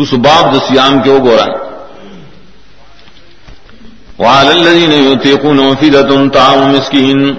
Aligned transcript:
رس 0.00 0.12
باب 0.12 0.54
د 0.54 0.58
سیام 0.68 1.02
کے 1.02 1.10
وہ 1.10 1.36
وعلى 4.18 4.50
الذين 4.50 4.92
يطيقون 4.92 5.74
فدة 5.80 6.28
طعام 6.32 6.60
مسكين 6.72 7.34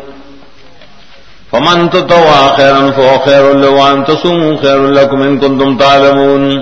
فمن 1.52 1.90
تطوع 1.90 2.56
خيرا 2.56 2.92
فهو 2.96 3.18
خير 3.26 3.54
له 3.54 3.70
وان 3.70 4.04
تصوموا 4.04 4.56
خير 4.62 4.80
لكم 4.80 5.22
ان 5.22 5.38
كنتم 5.38 5.78
تعلمون۔ 5.78 6.62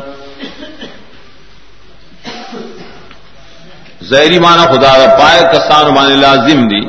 زہری 4.01 4.39
مانا 4.39 4.63
خدا 4.63 4.93
کا 4.97 5.17
پائے 5.19 5.41
کسان 5.41 5.93
مان 5.93 6.11
لازم 6.11 6.67
دی 6.67 6.81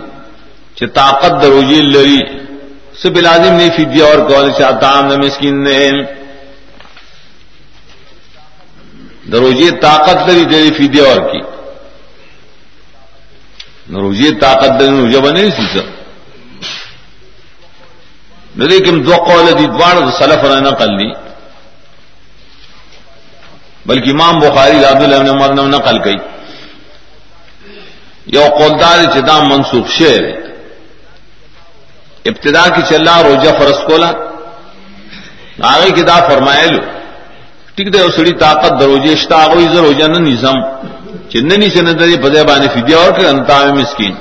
چ 0.75 0.82
طاقت 0.95 1.43
دروجی 1.43 1.82
لری۔ 1.82 2.19
سب 3.03 3.19
لازم 3.19 3.53
نہیں، 3.55 3.71
فدیہ 3.77 4.05
اور 4.05 4.30
کال 4.30 4.50
چاہتا 4.59 5.00
نہ 5.00 5.16
مسکین 5.16 5.64
نے۔ 5.64 5.91
دروجی 9.30 9.70
طاقت 9.70 10.29
لری 10.29 10.45
تیری 10.45 10.70
فدیہ 10.74 11.09
اور 11.09 11.20
کی. 11.33 11.41
نروجی 13.88 14.30
طاقت 14.41 14.80
دن 14.80 14.98
روجہ 14.98 15.19
بنے 15.19 15.42
سی 15.51 15.66
سر 15.73 15.87
لیکن 18.56 19.06
دو 19.06 19.14
قول 19.24 19.47
دی 19.59 19.66
دوار 19.66 19.97
سلف 20.19 20.45
نے 20.45 20.61
نقل 20.61 20.91
لی 20.97 21.12
بلکہ 23.87 24.11
امام 24.11 24.38
بخاری 24.41 24.78
راد 24.83 25.02
اللہ 25.02 25.23
نے 25.23 25.33
مرنا 25.33 25.62
نقل 25.62 25.98
کی 26.02 26.16
یو 28.27 28.45
قولدار 28.59 28.98
چدام 29.14 29.48
منسوخ 29.48 29.89
شعر. 29.89 30.23
ابتدا 32.25 32.64
کی 32.75 32.83
چلا 32.89 33.23
روجہ 33.23 33.50
فرس 33.59 33.78
کولا. 33.86 34.11
آگے 35.62 35.91
کدا 35.91 36.28
فرمائے 36.28 36.69
لو 37.73 37.77
ٹھیک 37.77 37.95
دے 37.95 37.99
سڑی 38.17 38.33
طاقت 38.33 38.81
دروجے 38.81 39.12
اشتا 39.12 39.45
ہوئی 39.45 39.67
روجہ 39.69 40.05
نہ 40.05 40.19
نظام 40.19 40.59
چندنی 41.29 41.71
سے 41.71 41.83
نظر 41.83 42.23
پدے 42.23 42.45
بانے 42.45 42.67
فدیا 42.69 42.97
اور 42.97 43.12
کہ 43.12 43.27
انتا 43.27 43.64
مسکین۔ 43.75 44.14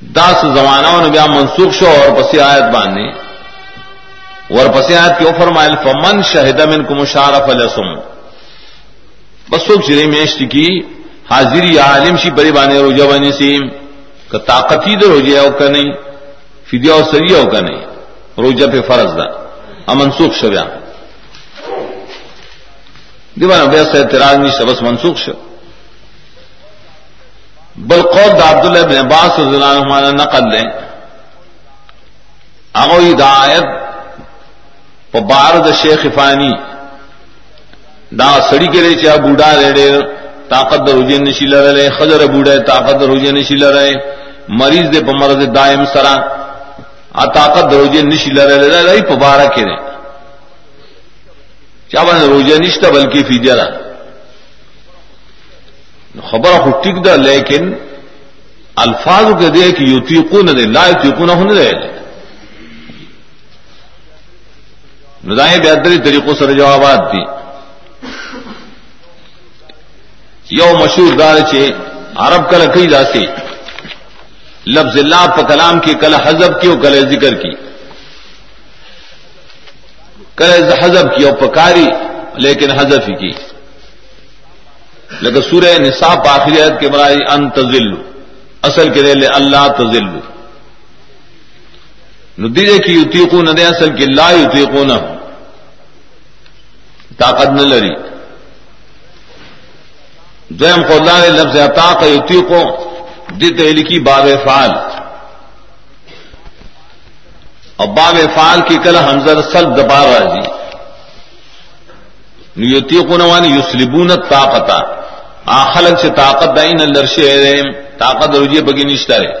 دس 0.00 0.40
زمانہ 0.42 1.02
نے 1.02 1.10
بیا 1.10 1.26
منسوخ 1.26 1.74
شو 1.74 1.86
اور 1.86 2.22
پسی 2.22 2.40
آیت 2.40 2.62
باندھے 2.62 3.08
اور 4.56 4.66
پسی 4.74 4.94
آیت 4.94 5.18
کیوں 5.18 5.32
فرمائل 5.38 5.72
فمن 5.84 6.22
شہد 6.22 6.60
من 6.60 6.84
کو 6.84 6.94
مشارف 6.94 7.48
السم 7.48 7.94
بس 9.50 9.86
چرے 9.86 10.06
میشت 10.06 10.42
کی، 10.50 10.80
حاضری 11.30 11.78
عالم 11.78 12.16
شی 12.16 12.30
بری 12.30 12.52
بانے 12.52 12.78
روجہ 12.78 13.04
بنی 13.04 13.32
سی۔ 13.32 13.58
کہ 14.30 14.38
طاقت 14.38 14.86
ہی 14.86 14.94
دے 14.94 15.06
روجہ 15.06 15.38
ہو 15.38 15.50
کا 15.58 15.68
نہیں 15.68 15.92
فدیا 16.70 16.94
اور 16.94 17.04
سریا 17.12 17.38
ہو 17.38 17.50
کا 17.50 17.60
نہیں 17.60 17.80
روجہ 18.38 18.66
پہ 18.72 18.80
فرض 18.80 19.16
دا۔ 19.18 19.45
امنسوخ 19.92 20.34
شو 20.40 20.48
بیا. 20.50 20.64
دیوان 23.40 23.68
بیا 23.70 23.84
سے 23.92 23.98
اعتراض 23.98 24.36
نہیں 24.38 24.54
سبس 24.58 24.82
منسوخ 24.82 25.16
شو. 25.24 25.32
بل 27.88 28.02
قول 28.14 28.30
دا 28.38 28.50
عبداللہ 28.50 28.82
بن 28.88 28.98
عباس 28.98 29.38
رضی 29.38 29.54
اللہ 29.56 29.94
عنہ 29.96 30.10
نقل 30.22 30.44
لیں. 30.52 30.66
اگو 32.82 33.12
دا 33.18 33.28
آیت 33.42 33.66
پا 35.12 35.20
بار 35.30 35.58
دا 35.64 35.72
شیخ 35.82 36.06
فانی. 36.14 36.52
دا 38.18 38.28
سڑی 38.50 38.66
کے 38.72 38.80
لیے 38.80 38.94
چاہ 39.02 39.16
بوڑا 39.24 39.50
ریڑے 39.60 39.90
طاقت 40.48 40.80
دا 40.86 40.92
رجین 40.98 41.24
نشی 41.24 41.46
لرے 41.46 41.88
خجر 41.98 42.26
بوڑا 42.32 42.56
طاقت 42.66 43.00
دا 43.00 43.06
رجین 43.12 43.34
نشی 43.34 43.56
لرے. 43.62 43.90
مریض 44.58 44.86
دے 44.92 45.00
پا 45.06 45.12
مرض 45.20 45.40
دائم 45.54 45.84
سرا. 45.92 46.14
آ 47.22 47.24
طاقت 47.34 47.70
دا 47.72 47.76
رجین 47.82 48.08
نشی 48.08 48.30
لرے 48.36 48.56
لرے 48.68 49.00
پا 49.08 49.14
بارا 49.24 49.46
کے 49.54 49.64
لیے 49.64 49.86
چا 51.90 52.04
باندې 52.04 52.26
روزه 52.28 52.58
نشته 52.58 52.90
بلکې 52.90 53.24
فدیه 53.28 53.54
ده 53.54 53.68
خبره 56.30 56.58
خو 56.62 56.70
ټیک 56.82 56.96
ده 57.04 57.16
لیکن 57.16 57.74
الفاظ 58.84 59.26
کې 59.40 59.48
دي 59.56 59.72
چې 59.72 59.82
یطيقون 59.94 60.46
دي 60.56 60.66
لا 60.66 60.88
یطيقونه 60.88 61.34
نه 61.44 61.54
ده 61.54 61.90
نو 65.24 65.34
دای 65.34 65.58
بیا 65.60 65.74
درې 65.74 65.98
طریقو 66.06 66.34
سره 66.34 66.52
جوابات 66.52 67.00
دي 67.12 67.24
یو 70.50 70.76
مشهور 70.76 71.14
دار 71.14 71.40
چې 71.40 71.74
عرب 72.16 72.50
کله 72.50 72.66
کوي 72.66 72.86
داسي 72.86 73.28
لفظ 74.66 74.98
الله 74.98 75.26
په 75.26 75.42
کلام 75.42 75.80
کې 75.80 75.94
کله 76.00 76.18
حذف 76.26 76.60
کی 76.60 76.68
او 76.68 76.76
کله 76.76 77.00
ذکر 77.10 77.34
کی۔ 77.34 77.50
کرے 80.34 80.74
حزب 80.82 81.16
کی 81.16 81.24
اور 81.24 81.32
پکاری 81.32 81.86
لیکن 82.34 82.70
حزف 82.70 83.08
ہی 83.08 83.14
کی۔ 83.14 83.32
لیکن 85.20 85.40
سورہ 85.50 85.78
نصاب 85.78 86.28
آخریت 86.28 86.80
کے 86.80 86.88
برائے 86.88 87.16
ان 87.32 87.50
تزل 87.50 87.94
اصل 88.62 88.92
کے 88.92 89.02
لے 89.02 89.26
اللہ 89.26 89.68
تزل 89.78 90.06
ندیجے 92.38 92.78
کی 92.78 92.92
یوتیقو 92.92 93.42
نہ 93.42 93.50
دے 93.50 93.64
اصل 93.64 93.96
کی 93.96 94.06
لا 94.06 94.30
یوتیقو 94.30 94.84
نہ 94.84 94.92
طاقت 97.18 97.48
نہ 97.48 97.62
لڑی 97.62 97.94
دویم 100.48 100.82
کو 100.82 100.94
اللہ 100.94 101.18
نے 101.20 101.28
لفظ 101.28 101.56
عطا 101.56 101.92
کا 102.00 102.06
یوتیقو 102.06 102.85
دت 103.40 103.60
لکھی 103.76 103.98
باب 103.98 104.26
فعال 104.44 104.70
اور 107.76 107.88
باب 107.96 108.16
فال 108.34 108.60
کی 108.68 108.76
کل 108.84 108.96
حمزر 108.96 109.40
سل 109.52 109.64
دبار 109.76 110.06
راضی 110.08 110.40
جی۔ 110.40 110.54
نیتی 112.56 112.98
کو 113.08 113.16
نوانی 113.16 113.48
یوسلبون 113.48 114.10
آخلق 115.46 116.00
سے 116.00 116.08
طاقت 116.16 116.56
دائن 116.56 116.80
اللہ 116.80 117.04
شہر 117.06 117.70
طاقت 117.98 118.36
رجیے 118.36 118.60
بگی 118.62 118.84
نشتا 118.84 119.18
رہے۔ 119.18 119.32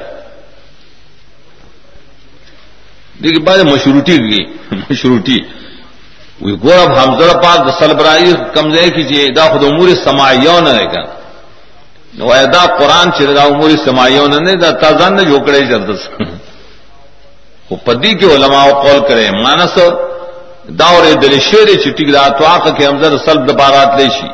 دیکھیے 3.22 3.42
بات 3.44 3.58
مشروٹی 3.72 4.16
کی 4.18 4.42
مشروٹی 4.90 5.38
گور 6.62 6.90
حمزر 6.98 7.30
پاک 7.42 7.68
سل 7.78 7.94
برائی 7.94 8.32
کمزے 8.54 8.88
کیجیے 8.96 9.28
دا 9.36 9.44
خود 9.52 9.64
امور 9.64 9.88
سمایوں 10.04 10.60
نہ 10.60 10.68
رہے 10.68 10.86
گا۔ 10.94 11.15
نو 12.18 12.28
دا 12.52 12.64
قرآن 12.78 13.06
چلے 13.16 13.34
گا 13.34 13.42
امور 13.52 13.70
سمایوں 13.84 14.26
نے 14.46 14.54
دا 14.62 14.70
تازان 14.82 15.16
نے 15.16 15.22
جھوکڑے 15.30 15.60
جردست 15.70 16.22
وہ 17.70 17.76
پدی 17.84 18.12
کے 18.18 18.26
علماء 18.34 18.66
قول 18.82 18.98
کرے 19.08 19.26
مانس 19.44 19.78
داور 20.78 21.04
دل 21.22 21.38
شیر 21.48 21.66
چې 21.66 21.78
چٹی 21.84 22.12
دا 22.12 22.28
تو 22.38 22.72
کے 22.76 22.86
امزر 22.86 23.16
سلب 23.24 23.42
دپارات 23.48 23.90
لے 23.98 24.08
شی۔ 24.16 24.28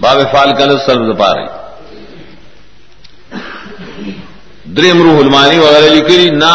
باب 0.00 0.18
فال 0.32 0.50
کل 0.58 0.70
سلب 0.86 1.02
دپا 1.08 1.30
رہی 1.34 1.48
درم 4.76 4.98
روح 5.02 5.18
المانی 5.24 5.58
وغیرہ 5.58 5.88
لکھی 5.94 6.30
نہ 6.42 6.54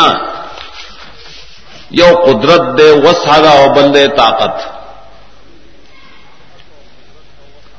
یو 1.99 2.11
قدرت 2.25 2.63
دے 2.77 2.89
وساگا 3.03 3.51
او 3.59 3.65
بندے 3.75 4.05
طاقت۔ 4.17 4.55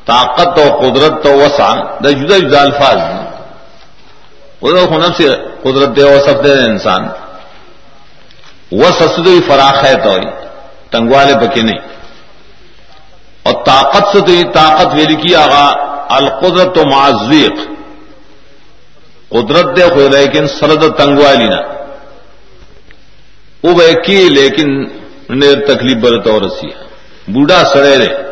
طاقت 0.06 0.58
و 0.58 0.80
قدرت 0.80 1.24
تو 1.24 1.32
وسا 1.32 1.74
دا 2.04 2.10
جدا 2.10 2.38
جدا 2.38 2.60
الفاظ 2.62 2.96
خنب 4.60 5.16
سے 5.16 5.36
قدرت 5.62 5.96
دے 5.96 6.04
وصف 6.04 6.44
دے 6.44 6.52
انسان۔ 6.52 7.02
وہ 8.72 8.84
سسدوئی 9.00 9.40
فراخ 9.48 9.84
ہے 9.84 9.94
تو 9.94 10.16
تنگوالے 10.90 11.34
بکے 11.34 11.62
نہیں۔ 11.62 11.78
اور 13.42 13.64
طاقت 13.64 14.04
سے 14.12 14.20
تو 14.20 14.32
یہ 14.32 14.44
طاقت 14.54 14.94
ویلی 14.94 15.14
کی 15.14 15.34
آگا 15.34 15.66
القدرت 16.10 16.78
و 16.78 16.82
معذوق۔ 16.92 17.74
قدرت 19.28 19.76
دے 19.76 19.82
خود 19.82 20.14
لیکن 20.14 20.48
سرد 20.48 20.96
تنگوالی 20.98 21.44
نہ 21.44 21.60
وہ 23.62 24.02
کی 24.04 24.28
لیکن 24.28 24.84
نیر 25.28 25.74
تکلیف 25.74 25.96
برت 25.96 26.26
اور 26.26 26.42
رسی 26.42 26.66
بوڑھا 27.28 27.64
سڑے 27.72 27.98
رے 27.98 28.23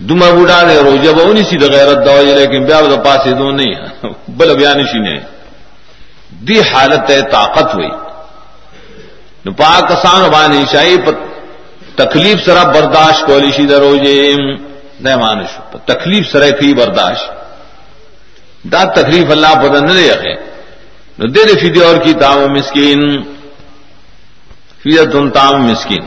دما 0.00 0.30
بوڑھا 0.30 0.62
دے 0.68 0.80
رو 0.82 0.96
جب 1.02 1.18
نہیں 1.24 1.44
سی 1.44 1.58
غیرت 1.58 2.04
دوا 2.06 2.20
لیکن 2.20 2.64
بیا 2.64 2.80
پاس 3.04 3.26
دو 3.38 3.50
نہیں 3.50 3.74
بل 4.38 4.54
بیانشی 4.54 4.98
نے 4.98 5.18
دی 6.46 6.60
حالت 6.72 7.10
ہے 7.10 7.20
طاقت 7.32 7.74
ہوئی 7.74 7.88
نو 9.44 9.52
پاک 9.52 9.88
کسان 9.88 10.28
بانی 10.30 10.64
شاہی 10.72 10.96
پر 11.04 11.14
تکلیف 11.96 12.44
سرا 12.44 12.62
برداشت 12.72 13.26
کولی 13.26 13.50
شی 13.56 13.66
درو 13.66 13.94
جے 13.96 14.14
دے 15.04 15.14
مانش 15.16 15.50
په 15.70 15.78
تکلیف 15.86 16.30
سرا 16.32 16.48
کی 16.58 16.72
برداشت. 16.74 17.26
دا 18.72 18.82
تکلیف 18.94 19.30
اللہ 19.30 19.54
پتہ 19.62 19.78
نہ 19.84 19.92
دے 19.92 20.10
ہے 20.22 20.34
نو 21.18 21.26
دے 21.34 21.44
دے 21.44 21.54
فیدی 21.60 21.80
اور 21.80 21.96
کی 22.04 22.12
تام 22.20 22.38
مسکین. 22.54 23.02
فیدت 24.82 25.16
تام 25.34 25.62
مسکین. 25.62 26.04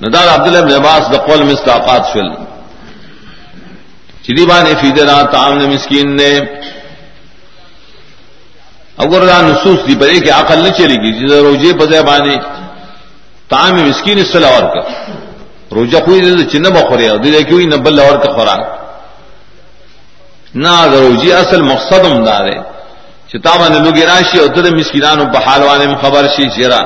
نو 0.00 0.08
دا 0.10 0.20
عبداللہ 0.34 0.60
بن 0.64 0.72
عباس 0.72 1.12
دا 1.12 1.18
قول 1.26 1.42
مستاقات 1.42 2.12
فل 2.12 2.28
چلی 4.24 4.44
بانی 4.46 4.74
فیدنا 4.80 5.16
تام 5.32 5.58
نے 5.58 5.66
مسکین 5.66 6.16
نے 6.16 6.30
اگر 9.04 9.26
دا 9.26 9.40
نصوص 9.42 9.78
دی 9.88 9.94
پدے 10.00 10.18
کہ 10.24 10.32
عقل 10.32 10.58
نہ 10.64 10.70
چلے 10.78 10.96
گی 11.02 11.12
جس 11.18 11.32
روجے 11.46 11.72
پدے 11.80 12.02
بانے 12.08 12.36
تام 13.48 13.74
مسکین 13.88 14.18
اسل 14.18 14.44
اور 14.44 14.64
کا 14.74 14.82
روجہ 15.74 15.98
کوئی 16.04 16.44
چن 16.52 16.62
بخورے 16.74 17.08
دے 17.24 17.42
کی 17.42 17.64
نبل 17.66 18.00
اور 18.00 18.16
کا 18.22 18.32
خوراک. 18.32 18.62
نہ 20.54 20.74
روجی 20.92 21.32
اصل 21.32 21.62
مقصد 21.62 22.04
امداد 22.04 22.46
ہے 22.50 22.58
چتابا 23.28 23.68
نے 23.68 23.78
لوگ 23.78 23.98
راشی 24.02 24.38
اور 24.38 24.48
تر 24.54 24.74
مسکینان 24.74 25.18
بحال 25.32 25.62
والے 25.62 25.86
خبر 26.02 26.26
شی 26.36 26.48
چیرا 26.56 26.80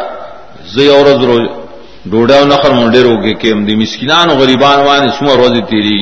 زی 0.74 0.88
اور 0.88 1.06
روز 1.20 1.63
ڈوڈا 2.04 2.38
نخر 2.44 2.70
منڈے 2.70 3.02
روگے 3.02 3.32
کہ 3.34 3.52
ہم 3.52 3.64
دی 3.64 3.74
مسکینان 3.76 4.30
و 4.30 4.34
غریبان 4.38 4.80
وانے 4.86 5.10
سو 5.18 5.36
روزی 5.36 5.62
تیری 5.70 5.98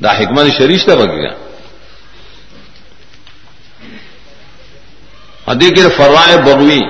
دا 0.00 0.10
حکمت 0.18 0.46
شریش 0.58 0.84
تھا 0.84 0.94
بگے 0.94 1.22
گا 1.22 1.32
ادی 5.46 5.68
کے 5.74 5.88
فرائے 5.96 6.36
بغوی 6.44 6.80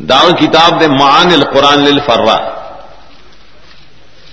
داؤ 0.00 0.30
کتاب 0.40 0.80
دے 0.80 0.86
معان 0.90 1.32
القرآن 1.32 1.78
للفرا 1.80 2.38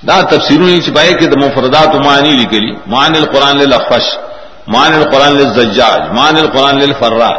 دا 0.07 0.19
تفسیر 0.31 0.59
نہیں 0.59 0.81
چھپائے 0.81 1.11
کہ 1.13 1.27
مفردات 1.37 1.95
معنی 2.05 2.31
لکلی 2.33 2.73
معان 2.87 3.15
القرآن 3.15 3.57
للخش 3.57 4.07
مان 4.67 4.93
القرآن 4.93 5.33
للزجاج 5.33 6.11
مان 6.11 6.37
القرآن 6.37 6.79
للفرا 6.79 7.29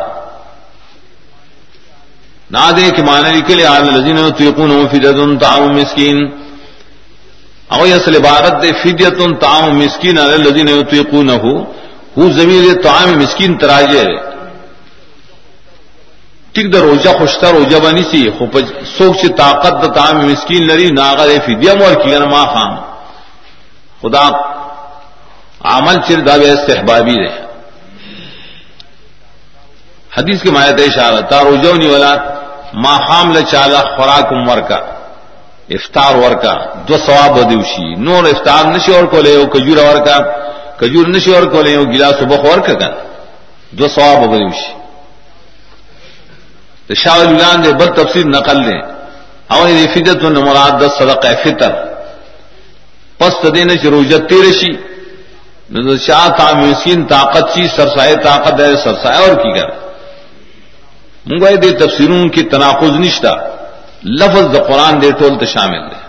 نہ 2.50 2.70
دے 2.76 2.90
کہ 2.96 3.02
مان 3.04 3.24
لکلی 3.36 3.64
آل 3.66 3.88
الذین 3.88 4.18
یطیقون 4.18 4.70
فدیۃ 4.90 5.18
طعام 5.40 5.64
مسکین۔ 5.76 6.18
او 7.74 7.82
اصل 7.96 8.14
عبارت 8.16 8.54
دے 8.62 8.70
فدیۃ 8.82 9.18
طعام 9.40 9.66
مسکین 9.78 10.18
علی 10.18 10.34
الذین 10.34 10.68
یطیقونه 10.68 11.36
ہو 12.16 12.30
ضمیر 12.38 12.64
طعام 12.84 13.10
مسکین 13.18 13.56
تراجے 13.58 14.04
ٹھیک 16.52 16.72
دا 16.72 16.78
روجہ 16.80 17.10
خوشتا 17.18 17.50
روجہ 17.52 17.78
بنی 17.84 18.02
سی۔ 18.10 18.20
سوک 18.96 19.16
سے 19.20 19.28
طاقت 19.42 19.74
دا 19.82 19.88
تام 19.98 20.16
مسکین 20.28 20.66
لری 20.68 20.88
ناغر 20.90 21.28
فدیہ 21.46 21.72
مور 21.80 21.94
کی 22.02 22.16
ما 22.32 22.42
خام۔ 22.52 22.72
خدا 24.00 24.24
عمل 25.74 25.96
چر 26.06 26.20
دا 26.26 26.36
بے 26.40 26.50
استحبابی 26.50 27.16
رہے 27.20 27.36
حدیث 30.16 30.42
کے 30.42 30.50
مایت 30.50 30.80
اشارہ۔ 30.80 31.20
تا 31.30 31.42
روجہ 31.44 31.72
نی 31.78 31.88
والا 31.92 32.12
ما 32.74 32.96
خام 33.06 33.32
لچالا 33.32 33.80
خوراک 33.96 34.32
عمر 34.32 34.60
کا 34.60 34.78
افطار 35.68 36.14
ور 36.14 36.34
کا 36.34 36.54
دو 36.88 36.96
ثواب 37.06 37.50
دیوشی 37.50 37.94
نور 37.94 38.24
افطار 38.24 38.64
نشی 38.64 38.94
اور 38.94 39.04
کو 39.04 39.20
لے 39.20 39.34
کجور 39.52 39.78
اور 39.86 39.98
کا 40.06 40.18
کجور 40.76 41.06
نشی 41.06 41.34
اور 41.34 41.42
کو 41.42 41.62
لے 41.62 41.76
گلاس 41.78 42.22
بخ 42.22 42.46
اور 42.50 42.58
کا 42.58 42.88
دو 43.70 43.88
ثواب 43.88 44.20
دیوشی 44.32 44.72
شاہ 46.94 47.20
الان 47.20 47.64
دے 47.64 47.72
بد 47.72 47.96
تفصیل 47.96 48.28
نقل 48.30 48.58
دیں 48.66 48.80
اور 49.48 49.68
فدت 49.94 50.24
مراد 50.24 50.80
دس 50.80 50.98
صدقہ 50.98 51.32
فطر. 51.44 51.72
پس 53.18 53.34
دین 53.54 53.70
روجت 53.70 54.28
تیرشی 54.28 54.72
شاہ 56.06 56.28
تا 56.28 56.52
مسکین 56.56 57.06
طاقت 57.06 57.54
چی 57.54 57.66
سرسائے 57.76 58.14
طاقت 58.24 58.60
ہے 58.60 58.74
سرسائے 58.84 59.18
اور 59.18 59.34
کی 59.34 59.50
کر 59.58 59.87
منگوائے 61.28 61.56
دے 61.62 61.70
تفسیروں 61.78 62.28
کی 62.34 62.42
تناقض 62.50 62.98
نشتا 63.00 63.32
لفظ 64.18 64.44
دا 64.54 64.62
قرآن 64.64 65.00
دے 65.02 65.10
ٹول 65.18 65.38
تو 65.38 65.46
شامل 65.46 65.82
دے 65.90 66.06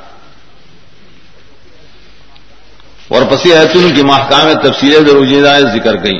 اور 3.09 3.21
پسی 3.29 3.53
ایتون 3.53 3.93
کی 3.95 4.03
محکام 4.05 4.47
تفصیلیں 4.63 5.13
روجیدہ 5.13 5.57
ذکر 5.73 5.95
گئی 6.03 6.19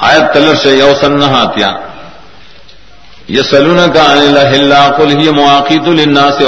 آیت 0.00 0.32
تلر 0.34 0.54
سے 0.62 0.76
یو 0.76 0.92
سن 1.00 1.22
ہاتیا 1.24 1.72
یہ 3.28 3.42
سلون 3.50 3.80
کا 3.94 4.04
اللہ 4.12 4.88
کل 4.96 5.10
ہی 5.18 5.28
مواقع 5.30 5.74
النا 5.88 6.28
سے 6.38 6.44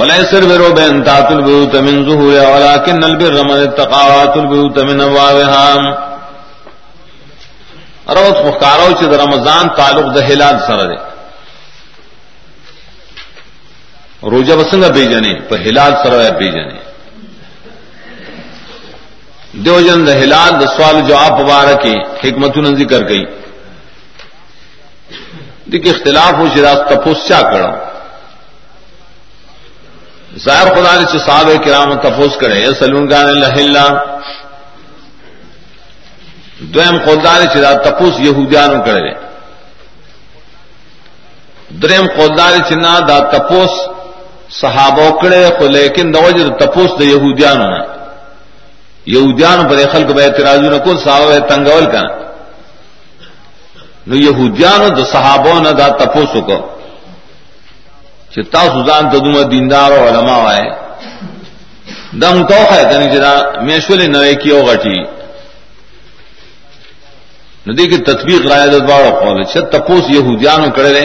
الحم 0.00 0.10
ولیسر 0.10 0.44
برو 0.48 0.72
بین 0.74 1.02
تات 1.04 1.30
البیوت 1.30 1.74
من 1.74 2.04
ظہور 2.04 2.34
ولیکن 2.52 3.04
البر 3.04 3.42
من 3.44 3.62
اتقاوات 3.62 4.36
البیوت 4.36 4.78
من 4.78 5.00
ابوابها 5.00 5.68
روت 8.18 8.38
مخکارو 8.46 8.92
چې 8.98 9.04
د 9.10 9.14
رمضان 9.24 9.68
تعلق 9.76 10.06
د 10.14 10.18
هلال 10.30 10.56
سره 10.66 10.84
دی. 10.90 10.98
روزه 14.22 14.54
وسنګ 14.56 14.84
پیجنې 14.94 15.34
په 15.48 15.56
هلال 15.66 15.92
سره 16.02 16.30
پیجنې 16.30 16.78
دو 19.66 19.80
جن 19.80 20.08
ہلال 20.08 20.52
د 20.60 20.64
سوال 20.76 21.00
جواب 21.08 21.40
مبارک 21.40 21.86
حکمت 22.24 22.58
ذکر 22.80 23.08
گئی 23.08 23.24
دیکھ 25.72 25.88
اختلاف 25.88 26.32
ہو 26.38 26.46
شراز 26.54 26.78
تپوس 26.90 27.28
چا 27.28 27.40
کرا 27.52 27.89
ظاہر 30.38 30.74
خدا 30.74 30.94
نے 30.96 31.18
صاحب 31.18 31.48
کرام 31.64 31.94
تپوس 32.00 32.36
کرے 32.40 32.64
سلون 32.78 33.10
گان 33.10 33.26
اللہ 33.26 33.56
دویم 36.74 36.98
قولدار 37.04 37.40
چرا 37.54 37.72
تپوس 37.84 38.20
یہودیان 38.20 38.82
کرے۔ 38.82 39.12
دریم 41.82 42.06
قولدار 42.16 42.52
چنا 42.68 42.98
دا 43.08 43.18
تپوس 43.32 43.70
صحابہ 44.60 45.08
کڑے 45.20 45.44
خو 45.58 45.66
لیکن 45.68 46.14
دوجر 46.14 46.48
تپوس 46.58 46.90
دا 46.98 47.04
یہودیان 47.04 47.60
ہونا 47.60 47.82
یہودیان 49.06 49.68
پر 49.68 49.78
خلق 49.92 50.10
بے 50.12 50.24
اعتراض 50.24 50.58
نہ 50.58 50.78
کو 50.84 50.96
صحابہ 51.04 51.38
تنگول 51.48 51.86
کا 51.92 52.02
نو 54.06 54.14
یہودیان 54.16 54.80
د 54.96 55.00
صحابوں 55.12 55.60
نہ 55.60 55.72
دا 55.78 55.88
تپوسو 58.34 58.42
کو 58.42 58.42
چتا 58.42 58.62
سوزان 58.72 59.10
تدوم 59.10 59.42
دیندار 59.50 59.92
او 59.92 60.08
علماء 60.08 60.40
وای 60.44 60.70
دم 62.20 62.42
تو 62.46 62.54
ہے 62.70 62.82
کني 62.90 63.06
جدا 63.14 63.34
میشول 63.66 64.00
نه 64.10 64.34
کیو 64.34 64.62
غټي 64.66 64.98
ندی 67.66 67.86
کی 67.88 67.96
تطبیق 67.96 68.46
رائے 68.46 68.68
د 68.70 68.76
دوړو 68.88 69.10
قول 69.22 69.44
چې 69.44 69.58
تپوس 69.72 70.04
یہودیانو 70.10 70.70
کړل 70.76 70.96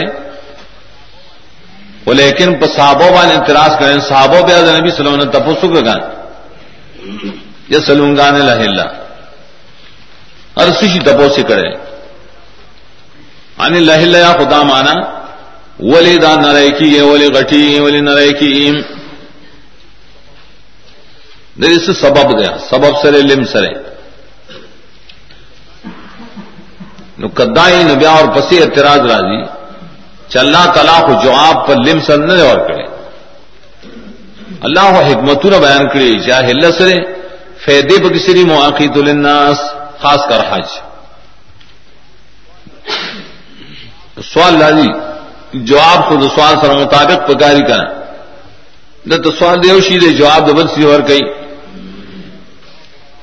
ولیکن 2.06 2.50
په 2.60 2.66
صحابه 2.76 3.06
باندې 3.10 3.32
اعتراض 3.34 3.72
کړي 3.80 4.00
صحابه 4.08 4.40
بیا 4.46 4.58
د 4.62 4.68
نبی 4.78 4.90
صلی 4.90 5.00
الله 5.06 5.14
علیه 5.14 5.28
وسلم 5.28 5.38
تپوسو 5.38 5.66
کړه 5.74 5.96
یا 7.68 7.80
سلونگان 7.86 8.34
لہلا 8.46 8.86
اور 10.58 10.66
سشی 10.80 10.98
تپو 11.06 11.28
سے 11.34 11.42
کرے 11.48 11.68
ان 13.64 13.72
لہلا 13.82 14.18
یا 14.18 14.32
خدا 14.38 14.62
مانا 14.70 14.94
ولی 15.80 16.16
دا 16.16 16.34
نرے 16.34 16.70
کی 16.70 17.00
ولی 17.00 17.26
غٹی 17.26 17.80
ولی 17.80 18.00
نرے 18.00 18.32
کی 18.32 18.72
دیر 21.62 21.78
سے 21.86 21.92
سبب 21.92 22.40
دیا 22.40 22.56
سبب 22.70 23.02
سرے، 23.02 23.22
لم 23.22 23.44
سرے۔ 23.44 23.72
نو 27.18 27.28
کدائی 27.28 27.84
نبیا 27.84 28.10
اور 28.10 28.28
پسی 28.28 28.62
اعتراض 28.62 29.00
راضی، 29.00 29.42
چلنا 30.28 30.66
تلا 30.74 31.00
کو 31.06 31.12
جواب 31.24 31.66
پر 31.66 31.76
لم 31.76 32.00
سر 32.00 32.18
نہ 32.18 32.32
اور 32.32 32.58
کرے۔ 32.58 32.82
اللہ 34.60 34.80
حکمت 34.80 35.46
بیان 35.46 35.88
کرے 35.88 36.12
چاہے 36.26 36.50
ہل 36.50 36.72
سرے۔ 36.78 36.96
فیدے 37.64 38.02
بکسری 38.04 38.44
مواقع 38.44 38.84
للناس، 38.96 39.60
خاص 39.98 40.20
کر 40.28 40.40
حج۔ 40.50 40.66
سوال 44.24 44.58
لازی 44.58 45.15
جواب 45.52 46.08
خود 46.08 46.22
سوال 46.22 46.54
سر 46.60 46.74
مطابق 46.74 47.30
پکاری 47.30 47.60
کا 47.60 47.82
نہ 49.06 49.14
تو 49.14 49.30
سوال 49.30 49.62
دیو 49.62 49.80
شی 49.80 49.98
دے، 49.98 50.08
جواب 50.08 50.48
دبل 50.48 50.66
سی 50.68 50.84
اور 50.84 51.00
کئی۔ 51.00 51.20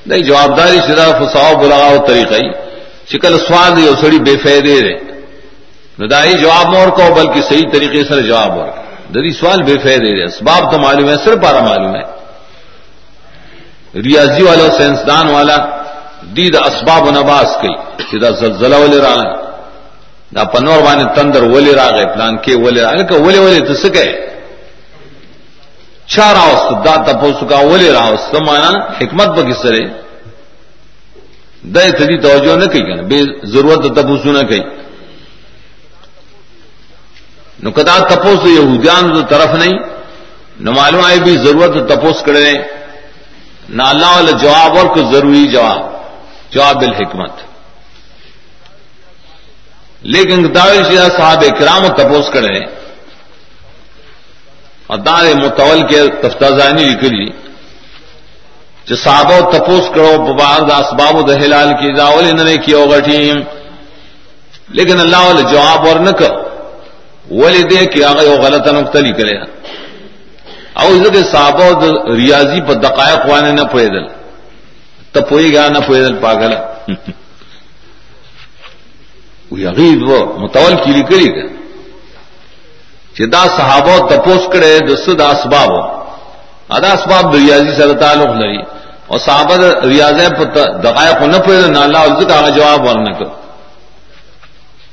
نہیں، 0.06 0.20
جوابداری 0.20 0.78
شدہ 0.86 1.18
فساؤ 1.18 1.54
بلاغاؤ 1.54 1.96
طریقہ 2.06 2.34
شکل 3.12 3.38
سوال 3.38 3.76
دیو 3.76 3.94
سڑی 4.00 4.18
بے 4.18 4.36
فیدے 4.36 4.82
رے 4.82 4.94
ندائی 5.98 6.32
جواب 6.32 6.66
مور 6.66 6.88
کو 6.88 7.14
بلکہ 7.14 7.42
صحیح 7.42 7.68
طریقے 7.72 8.04
سے 8.04 8.22
جواب 8.22 8.58
اور 8.58 8.68
دری 9.14 9.32
سوال 9.32 9.62
بے 9.62 9.74
فیدے 9.82 10.16
رے 10.16 10.24
اسباب 10.24 10.72
تو 10.72 10.78
معلوم 10.78 11.08
ہے 11.08 11.16
صرف 11.24 11.42
پارا 11.42 11.60
معلوم 11.60 11.94
ہے۔ 11.96 12.02
ریاضی 14.02 14.42
والا، 14.42 14.70
سائنسدان 14.76 15.30
والا 15.30 15.56
دید 16.36 16.56
اسباب 16.56 17.02
و 17.08 17.10
نباس 17.10 17.56
کی 17.60 17.74
سیدھا 18.10 18.30
زلزلہ 18.30 18.76
والے 18.76 19.00
راہ 19.00 19.43
دا 20.34 20.44
پنور 20.52 20.80
بانے 20.82 21.04
تندر 21.14 21.42
ولی 21.54 21.74
را 21.74 21.88
گئے 21.96 22.06
پلان 22.14 22.36
کے 22.44 22.54
ولی 22.64 22.80
را 22.80 22.92
گئے 22.94 23.04
کہ 23.08 23.16
ولی 23.26 23.38
ولی 23.38 23.60
تو 23.66 23.74
سکے 23.74 24.06
چا 26.14 26.26
راوست؟ 26.34 26.84
دا 26.84 26.94
تپو 27.06 27.32
سکا 27.40 27.58
ولی 27.70 27.90
راوست؟ 27.90 28.34
مانا 28.46 28.70
حکمت 29.00 29.28
با 29.36 29.42
کس 29.50 29.62
طرح 29.62 29.84
دا 31.74 31.80
تدی 31.98 32.16
توجہ 32.20 32.56
نہ 32.56 32.66
کئی 32.72 32.82
کنا 32.86 33.02
بے 33.10 33.18
ضرورت 33.52 33.84
تپوسو 33.96 34.32
نہ 34.32 34.42
کئی 34.48 34.60
نو 37.62 37.70
کدا 37.70 37.96
تپوس 38.08 38.40
یہودیان 38.46 39.14
دو 39.14 39.20
طرف 39.28 39.54
نہیں 39.54 39.78
نو 40.64 40.72
معلوم 40.72 41.04
آئی 41.04 41.18
بھی 41.24 41.36
ضرورت 41.44 41.74
تپوس 41.88 42.22
کرے 42.26 42.52
نہ 43.68 43.82
اللہ 43.82 44.10
والا 44.14 44.30
جواب 44.42 44.76
اور 44.78 44.86
کوئی 44.94 45.04
ضروری 45.12 45.44
جواب. 45.52 45.80
جواب 46.50 46.82
الحکمت 46.82 47.53
لیکن 50.12 50.46
شیرا 50.88 51.08
صاحب 51.16 51.44
کرام 51.58 51.84
و 51.84 51.88
تپوس 51.88 52.30
کرے 52.32 52.58
اور 54.86 54.98
دار 54.98 55.24
متول 55.34 55.80
کے 55.88 56.00
تفتازانی 56.22 56.84
لکھی 56.84 57.26
جو 58.86 58.96
صاحب 58.96 59.30
و 59.30 59.50
تپوس 59.50 59.88
کرو 59.94 60.12
ببار 60.26 60.60
دا 60.60 60.76
اسباب 60.76 61.16
و 61.16 61.22
دہلال 61.22 61.68
کی 61.68 61.92
داول 61.94 62.24
انہوں 62.24 62.44
نے 62.44 62.56
کیا 62.56 62.76
ہوگا 62.76 62.98
ٹیم 62.98 63.36
لیکن 64.68 65.00
اللہ 65.00 65.16
والے 65.16 65.42
جواب 65.42 65.88
اور 65.88 65.96
نہ 65.96 66.10
کر۔ 66.10 66.32
ولی 67.30 67.62
دے 67.62 67.86
کہ 67.86 68.04
آگے 68.04 68.26
وہ 68.28 68.36
غلط 68.36 68.66
نقطہ 68.68 68.98
کرے۔ 69.18 69.36
او 70.80 70.88
کے 71.12 71.22
صاحب 71.32 71.60
ریاضی 72.16 72.60
پر 72.60 72.74
دقائق 72.74 73.28
وانے 73.30 73.52
نہ 73.52 73.64
پوئے 73.72 73.86
دل 73.86 74.06
تب 75.12 75.28
پوئی 75.28 75.54
گا 75.54 75.68
نہ 75.68 75.78
پوئے 79.54 79.64
دل 79.64 79.74
پاگل 79.74 79.80
یغید 79.80 80.02
وہ 80.02 80.38
متول 80.38 80.74
کی 80.84 80.92
لکڑی 80.92 81.28
گا 81.36 81.54
چدا 83.16 83.44
صحابہ 83.56 84.08
تپوس 84.08 84.52
کرے 84.52 84.78
دس 84.78 85.08
دا 85.18 85.28
اسباب۔ 85.28 85.70
ادا 86.68 86.92
اسباب 86.92 87.34
ریاضی 87.34 87.74
سر 87.76 87.92
تعلق 88.00 88.30
لڑی 88.30 88.58
اور 89.06 89.18
صحابہ 89.18 89.54
ریاض 89.84 90.20
دقائق 90.84 91.22
نہ 91.22 91.36
پوئے 91.36 91.62
دل 91.62 91.72
نہ 91.72 91.78
اللہ 91.78 91.98
کا 92.28 92.48
جواب 92.48 92.80
ورنہ 92.84 93.12
کر۔ 93.18 93.24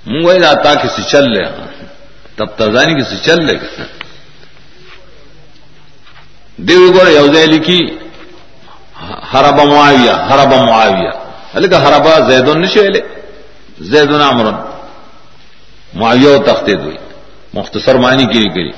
منگوئی 0.06 0.46
آتا 0.46 0.74
کسی 0.74 1.04
چل 1.04 1.24
لے۔ 1.32 1.44
تب 2.36 2.46
ترزانی 2.46 3.02
کسی 3.02 3.18
چل 3.18 3.46
لے۔ 3.46 3.54
گا 3.54 3.84
دیو 6.58 6.92
گور 6.94 7.08
یوزے 7.08 7.46
لکھی 7.46 7.80
ہرب 9.34 9.62
معاویہ 9.62 10.12
ہرب 10.12 10.54
معاویہ۔ 10.54 11.12
علی 11.56 11.68
کا 11.68 11.82
ہربا 11.82 12.20
زید 12.20 12.50
النشیل 12.50 13.21
زید 13.80 14.12
العمر 14.12 14.52
معاویہ 15.94 16.38
تختے 16.46 16.74
دوئی 16.74 16.98
مختصر 17.54 17.96
معنی 17.98 18.26
کی 18.26 18.50
کری 18.50 18.72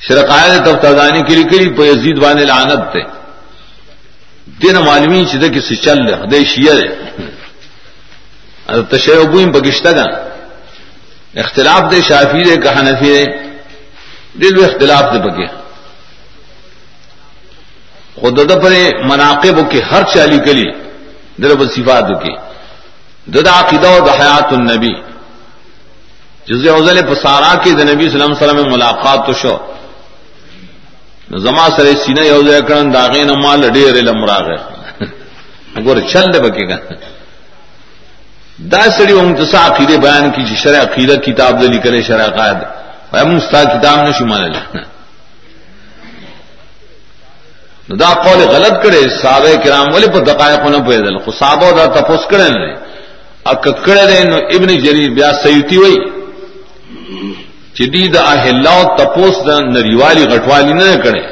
شرقائے 0.00 0.58
تب 0.64 0.80
تردانی 0.82 1.22
کی 1.22 1.42
کری 1.44 1.68
پہ 1.76 1.82
یزید 1.82 2.22
وان 2.22 2.40
لعنت 2.42 2.92
تے 2.92 3.02
دین 4.60 4.76
معلومی 4.84 5.24
چدے 5.24 5.48
کسی 5.48 5.76
چل 5.76 6.02
رہے 6.02 6.26
دے 6.26 6.44
شیئر 6.44 6.78
تشیعبوئیں 8.90 9.52
پکشتہ 9.52 9.88
گا 9.96 10.06
اختلاف 11.34 11.90
دے 11.92 12.00
شافی 12.02 12.42
دے 12.44 12.56
کہ 12.56 12.68
حنفی 12.78 13.12
دے 13.14 13.24
دل 14.42 14.64
اختلاف 14.64 15.12
دے 15.12 15.18
پکے 15.20 15.46
خود 18.16 18.38
پر 18.62 18.72
مناقب 19.04 19.58
کے 19.70 19.80
ہر 19.82 20.02
چالی 20.12 20.38
کلی 20.44 20.68
درب 21.42 21.62
صفات 21.72 22.08
کی 22.22 22.34
ددا 23.26 23.52
عقیدہ 23.60 23.88
و 24.02 24.10
حیات 24.10 24.52
النبی. 24.52 24.94
جز 26.46 26.66
اوزل 26.68 27.00
پسارا 27.06 27.54
کی 27.62 27.70
کے 27.70 27.84
نبی 27.84 28.08
صلی 28.08 28.22
اللہ 28.22 28.34
علیہ 28.34 28.42
وسلم 28.42 28.72
ملاقات 28.72 29.26
تو 29.26 29.32
شو. 29.32 29.56
زما 31.28 31.66
سر 31.76 31.86
سینہ 32.04 32.24
یوزے 32.24 32.60
کرن 32.68 32.92
داغے 32.94 33.22
نما 33.24 33.54
لڑے 33.56 33.92
رے 33.92 34.00
لمرا 34.00 34.38
گئے 34.46 34.60
گور 35.84 35.96
چل 36.12 36.32
دے 36.32 36.40
بکے 36.40 36.68
گا 36.68 36.76
دا 38.70 38.82
سڑی 38.96 39.18
امتسا 39.18 39.66
عقیدے 39.66 39.96
بیان 39.98 40.30
کی 40.30 40.56
شرع 40.56 40.82
عقیدہ 40.82 41.16
کتاب 41.26 41.60
دلی 41.62 41.78
کرے 41.84 42.02
شرع 42.02 42.28
قائد 42.36 42.58
ہم 43.14 43.34
مستا 43.34 43.62
کتاب 43.64 43.98
نشی 44.08 44.24
مان 44.24 44.42
لے 44.52 44.60
دا 47.98 48.10
قول 48.22 48.40
غلط 48.54 48.82
کرے 48.82 49.00
صحابہ 49.22 49.54
کرام 49.64 49.92
والے 49.92 50.06
پر 50.12 50.24
دقائق 50.24 50.64
نہ 50.66 50.78
پیدل 50.88 51.18
خو 51.24 51.30
صحابہ 51.32 51.70
دا 51.76 51.84
تپوس 51.94 52.26
کرے 52.30 52.48
نے 52.50 52.72
اکڑے 53.52 54.04
دے 54.10 54.24
نو 54.30 54.36
ابن 54.36 54.68
جریر 54.84 55.10
بیا 55.10 55.30
سیوتی 55.42 55.76
ہوئی 55.76 55.96
چدی 57.76 58.08
دا 58.08 58.20
اہلا 58.20 58.76
تپوس 58.96 59.36
دا 59.46 59.56
نریوالی 59.58 60.24
غٹوالی 60.24 60.72
نہ 60.72 61.02
کرے۔ 61.04 61.22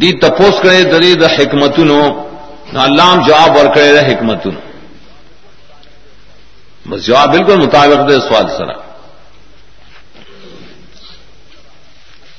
دی 0.00 0.12
تپوس 0.12 0.54
کرے 0.62 0.82
دری 0.82 1.14
دا 1.14 1.26
حکمتونو، 1.26 2.00
نو 2.72 2.80
اللہ 2.80 3.10
جواب 3.26 3.56
ور 3.56 3.74
کرے 3.74 3.92
دا 3.92 4.02
حکمتونو۔ 4.06 4.60
بس 6.88 7.06
جواب 7.06 7.28
بالکل 7.30 7.56
مطابق 7.66 8.08
دے 8.08 8.16
سوال 8.28 8.48
سرا۔ 8.56 8.76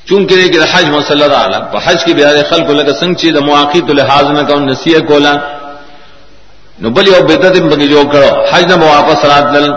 چونکہ 0.07 0.47
کہ 0.47 0.59
حج 0.73 0.89
مسل 0.89 1.23
اللہ 1.23 1.77
حج 1.85 2.05
کی 2.05 2.13
بہار 2.13 2.35
خل 2.49 2.65
کو 2.65 2.73
لگا 2.73 2.93
سنگ 2.99 3.13
چیز 3.13 3.35
مواقع 3.35 3.77
تو 3.87 3.93
لحاظ 3.93 4.25
نہ 4.25 4.41
کہ 4.47 4.55
نسی 4.59 4.91
کولا۔ 5.07 5.33
نو 6.81 6.89
بلی 6.95 7.11
او 7.15 7.21
بدت 7.27 7.55
بگی 7.71 7.87
جو 7.87 8.03
کرو. 8.11 8.31
حج 8.51 8.63
نہ 8.71 8.75
واپس 8.83 9.25
رات 9.25 9.45
دل. 9.53 9.67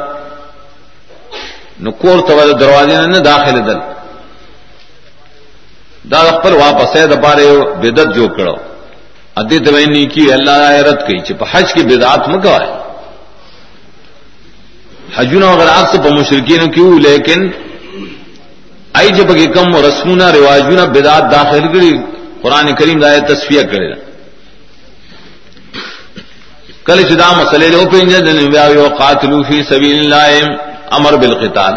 نو 1.83 1.91
کور 2.01 2.19
تو 2.27 2.53
دروازے 2.61 3.07
نہ 3.07 3.19
داخل 3.31 3.57
دل. 3.67 3.79
دا 6.11 6.21
خپل 6.29 6.53
واپس 6.55 6.97
ہے 6.97 7.07
دپارے 7.07 7.47
بدت 7.83 8.15
جو 8.17 8.29
کرو. 8.37 8.55
ادی 9.41 9.59
دوینی 9.67 10.05
کی، 10.13 10.25
اللہ 10.33 10.61
رد 10.87 11.01
کی 11.07 11.19
چپ 11.27 11.43
حج 11.51 11.73
کی 11.75 11.83
بدعت 11.91 12.29
مکوائے 12.29 12.71
حجون 15.17 15.43
اگر 15.43 15.69
آپ 15.69 15.87
سے 15.93 15.97
مشرقین 16.19 16.71
کیوں، 16.73 16.99
لیکن 17.01 17.41
آئی 18.99 19.11
جبکہ 19.17 19.47
کم 19.55 19.77
رسمنا 19.87 20.27
رواجنا 20.33 20.85
بدات 20.95 21.25
داخل 21.33 21.65
کری، 21.73 21.93
قرآن 22.43 22.67
کریم 22.79 22.99
دائے 23.01 23.21
تصفیہ 23.29 23.63
کرے. 23.71 23.91
کل 26.85 27.03
چدا 27.03 27.33
مسئلے 27.33 27.69
لو 27.69 27.85
پہ 27.91 27.97
انجن 27.97 28.51
بیاوی 28.51 28.89
قاتلو 28.99 29.43
فی 29.43 29.63
سبیل 29.63 30.13
اللہ 30.13 30.47
امر 30.91 31.13
بالقتال۔ 31.13 31.75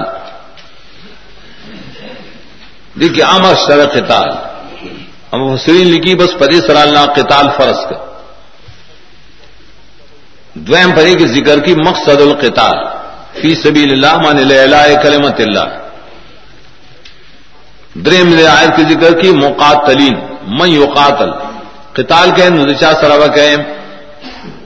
دیکھیے 2.99 3.23
امر 3.23 3.53
سر 3.67 3.87
قتال۔ 3.87 4.29
اب 5.31 5.41
حسرین 5.53 5.87
لکھی 5.87 6.15
بس 6.15 6.31
پری 6.39 6.61
سر 6.67 6.75
اللہ 6.75 7.05
قتال 7.15 7.45
فرض 7.57 7.79
کا 7.89 7.97
دویم 10.53 10.91
پری 10.91 11.13
کی 11.15 11.27
ذکر 11.27 11.59
کی 11.59 11.75
مقصد 11.75 12.21
القتال۔ 12.21 12.77
فی 13.41 13.55
سبیل 13.55 13.91
اللہ 13.91 14.17
مان 14.17 14.37
لہ 14.37 15.01
کلمت 15.03 15.39
اللہ۔ 15.39 15.67
درم 17.95 18.39
آیت 18.57 18.75
کی 18.75 18.83
ذکر 18.83 19.21
کی 19.21 19.31
مقاتلین، 19.31 20.15
من 20.47 20.69
یقاتل۔ 20.69 21.31
قتال 21.93 22.29
کہ 22.35 22.49
نزچا 22.49 22.93
سرا 23.01 23.27
کہ 23.27 23.55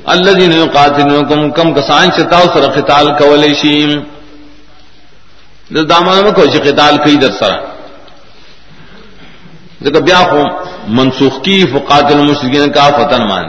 اللہ 0.06 0.32
جی 0.32 0.48
نے 0.48 0.68
قاتل 0.74 1.24
کم 1.30 1.50
کم 1.52 1.74
کسان 1.74 2.12
چتا 2.12 2.40
سر 2.54 2.70
قتال 2.72 3.08
کول 3.18 3.54
شیم 3.54 4.00
دامان 5.90 6.24
میں 6.24 6.32
کوئی 6.32 6.60
قتال 6.62 6.98
کئی 6.98 7.16
در 7.16 7.32
سرا 7.40 7.58
ذکر 9.84 10.02
بیا 10.02 10.22
خو 10.30 10.44
منسوخ 10.88 11.42
کی 11.44 11.66
فقاتل 11.74 12.20
المشرکین 12.20 12.72
کا 12.72 12.90
فتن 12.90 13.28
مان 13.28 13.46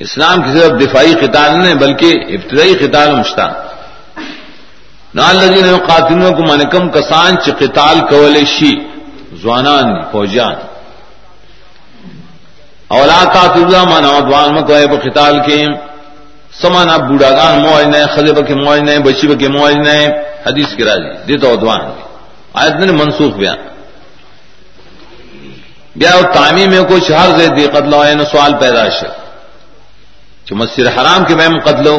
اسلام 0.00 0.42
کی 0.42 0.58
صرف 0.58 0.80
دفاعی 0.80 1.14
قتال 1.14 1.58
نہیں 1.58 1.74
بلکہ 1.74 2.14
ابتدائی 2.28 2.74
قتال 2.74 3.14
مشتاق 3.14 3.52
نال 5.14 5.36
لذین 5.36 5.76
قاتلوں 5.86 6.30
کو 6.32 6.42
یعنی 6.42 6.64
من 6.64 6.70
کم 6.70 6.88
کسان 6.90 7.36
چ 7.36 7.50
قتال 7.58 8.44
شی 8.46 8.72
زوانان 9.42 10.02
فوجان 10.12 10.54
اولا 12.88 13.24
قاتل 13.34 13.74
من 13.90 14.04
ادوان 14.04 14.54
مکوے 14.54 14.86
ب 14.86 15.02
قتال 15.02 15.38
کے۔ 15.46 15.64
سمانا 16.62 16.96
بوڑھا 16.96 17.30
گان 17.30 17.62
موج 17.62 17.84
نے 17.96 18.04
خزب 18.06 18.46
کے 18.48 18.54
موج 18.54 18.78
نے 18.78 18.96
کے 19.34 19.48
موج 19.48 19.74
نے 19.74 20.08
حدیث 20.46 20.76
کی 20.76 20.84
راضی 20.84 21.10
دی 21.28 21.38
تو 21.38 21.52
ادوان 21.52 21.80
آیت 22.54 22.72
نے 22.72 22.92
منسوخ 22.92 23.34
بیان۔ 23.34 23.56
بیا 25.96 26.10
تعمیم 26.34 26.70
میں 26.70 26.82
کچھ 26.88 27.12
ہر 27.12 27.28
زید 27.36 27.72
قتل 27.72 27.92
ہوئے 27.92 28.12
سوال 28.32 28.54
پیدا 28.60 28.88
شد 28.88 29.14
جو 30.46 30.56
مسجد 30.56 30.86
حرام 30.86 31.24
کے 31.24 31.34
میں 31.34 31.48
قتلوں 31.64 31.98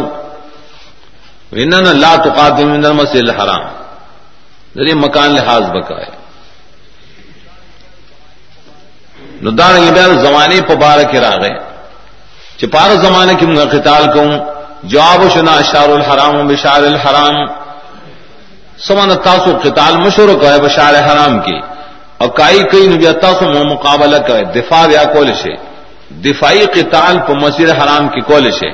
انن 1.52 2.00
لا 2.00 2.16
تقاتل 2.16 2.66
من 2.66 2.86
المسجد 2.86 3.30
الحرام۔ 3.30 3.64
ذری 4.76 4.94
مکان 4.94 5.30
لحاظ 5.32 5.62
بکائے۔ 5.62 6.15
نو 9.42 9.52
دار 9.52 9.76
یہ 9.76 9.92
بیان 9.92 10.20
زمانے 10.20 10.62
پبار 10.62 11.00
کے 11.12 11.20
راغے 11.20 11.54
چپار 12.58 12.96
زمانے 12.96 13.34
کی 13.40 13.46
من 13.46 13.70
قتال 13.72 14.04
کو 14.14 14.22
جواب 14.84 15.22
شنا 15.34 15.52
اشار 15.52 15.90
الحرام 15.90 16.36
و 16.36 16.44
بشار 16.44 16.84
الحرام۔ 16.84 17.36
سمان 18.78 19.10
تاسو 19.24 19.58
قتال 19.64 19.98
مشور 19.98 20.30
کو 20.40 20.48
ہے 20.48 20.60
بشار 20.62 20.94
حرام 20.94 21.40
کی۔ 21.40 21.60
اور 22.18 22.30
کئی 22.30 22.64
کئی 22.72 22.88
نبی 22.88 23.06
تاسو 23.22 23.46
مو 23.46 23.74
مقابلہ 23.74 24.18
کا 24.18 24.40
دفاع 24.56 24.88
یا 24.92 25.04
کولش 25.04 25.46
ہے 25.46 25.56
دفاعی 26.10 26.66
قتال 26.74 27.18
پر 27.28 27.36
مسجد 27.36 27.70
حرام 27.70 28.08
کی 28.08 28.22
کولش 28.22 28.64
ہے 28.64 28.72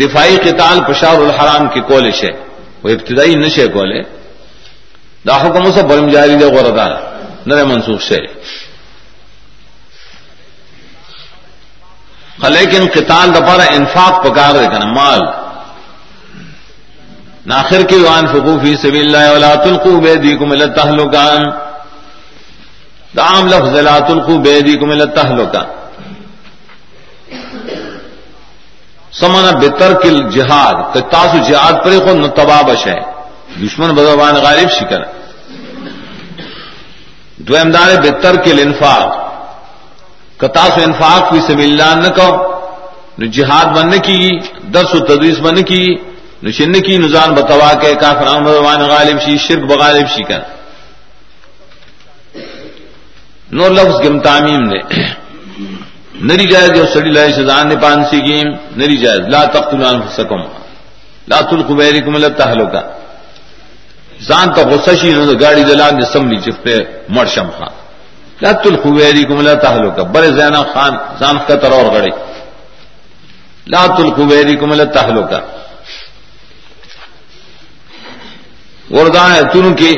دفاعی 0.00 0.36
قتال 0.36 0.78
پشار 0.86 1.14
الحرام 1.14 1.68
کی 1.68 1.80
کولش 1.80 2.24
ہے 2.24 2.30
وہ 2.82 2.90
ابتدائی 2.90 3.34
نشے 3.34 3.66
کولے۔ 3.66 4.02
دا 5.26 5.36
حکم 5.36 5.72
سے 5.72 5.82
برم 5.82 6.08
جاری 6.08 6.36
دے 6.36 6.44
غوردا 6.44 6.86
نرے 7.46 7.64
منسوخ 7.64 8.02
سے 8.02 8.16
لیکن 12.42 12.86
قتال 12.94 13.34
دپارا 13.34 13.62
انفاق 13.62 14.24
پکار 14.24 14.54
دے 14.54 14.66
کنا، 14.66 14.86
مال۔ 14.86 15.20
ناخر 17.46 17.82
کی 17.82 17.96
وان 17.96 18.26
فقوفی 18.26 18.76
سبی 18.76 19.00
اللہ 19.00 19.32
ولا 19.32 19.54
تلقوا 19.54 20.00
بیدیکم 20.00 20.50
الى 20.50 20.62
التهلکان 20.62 21.40
دعام 23.16 23.46
لفظ 23.46 23.78
لا 23.78 23.98
تلقوا 23.98 24.38
بیدیکم 24.38 24.90
الى 24.90 25.00
التهلکان 25.00 25.64
سمنا 29.12 29.50
بتر 29.58 29.92
کل 30.02 30.30
جہاد 30.30 30.96
جہاد 31.48 31.72
پر 31.84 31.98
کو 31.98 32.12
نتبا 32.12 32.62
بش 32.62 32.86
ہے۔ 32.86 33.00
دشمن 33.66 33.94
بدوان 33.94 34.34
غالب 34.34 34.70
شکر۔ 34.70 35.00
دو 37.36 37.56
امدار 37.56 38.00
بتر 38.00 38.36
کل 40.38 40.46
انفاق 40.46 40.68
کتاس 40.68 40.78
و 40.78 40.82
انفاق 40.86 41.32
بھی 41.32 41.40
سب 41.40 41.58
اللہ 41.58 42.08
نہ 42.08 42.14
کہو، 42.14 42.36
نو 43.18 43.26
جہاد 43.26 43.66
بن 43.76 43.90
کی 43.90 44.38
درس 44.74 44.94
و 44.94 44.98
تدریس 44.98 45.38
بن 45.38 45.62
کی 45.62 45.86
نشن 46.42 46.72
کی 46.72 46.96
نظان 46.96 47.34
بتوا 47.34 47.72
کے 47.74 47.94
کافران 47.94 48.44
بھگوان 48.44 48.80
غالب 48.80 49.20
شی، 49.20 49.36
شرک 49.38 49.62
بغالب 49.70 50.06
شی 50.08 50.22
کر۔ 50.22 50.40
نو 53.52 53.68
لفظ 53.68 53.96
گم 54.04 54.18
تعمیم 54.18 54.62
نے 54.62 54.78
نری 56.14 56.44
جائز 56.44 56.70
جو 56.76 56.86
سڑی 56.86 57.10
لائے 57.10 57.32
سزان 57.32 57.68
نے 57.68 57.76
پانسی 57.76 58.20
گیم 58.22 58.48
نری 58.76 58.96
جائز۔ 58.96 59.20
لا 59.28 59.44
تختل 59.44 59.84
انفسکم۔ 59.84 60.42
لا 61.28 61.40
تلقوا 61.40 61.76
بیرکم 61.76 62.16
لتہلو 62.16 62.66
کا 62.66 62.82
زان 64.28 64.48
تا 64.54 64.62
غصہ 64.62 64.90
شی 65.00 65.10
نو 65.14 65.32
گاڑی 65.40 65.62
دلان 65.62 65.98
جسم 66.00 66.30
لی 66.30 66.38
چفتے 66.44 66.76
مرشم 67.08 67.50
خان 67.58 67.77
لا 68.42 68.52
تلقوا 68.64 68.92
بیرکم 68.92 69.40
لتہلو 69.40 69.90
بر 70.12 70.24
زینا 70.38 70.62
خان 70.72 70.94
زان 71.20 71.38
خطر 71.46 71.70
اور 71.72 71.86
گڑی 71.94 72.10
لا 73.66 73.86
تلقوا 73.96 74.26
بیرکم 74.26 74.72
لتہلو 74.72 75.22
کا 75.30 75.40
وردان 78.90 79.32
تن 79.52 79.74
کے 79.74 79.92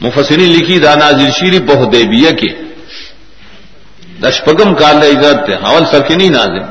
مفسرین 0.00 0.50
لکھی 0.52 0.78
دانا 0.78 1.10
شیری 1.38 1.58
بہ 1.68 1.84
دیبیہ 1.92 2.30
کے 2.40 2.50
دشپگم 4.22 4.74
کال 4.74 5.02
عزت 5.02 5.50
حول 5.62 5.84
سر 5.90 6.10
نہیں 6.10 6.30
نازم 6.30 6.66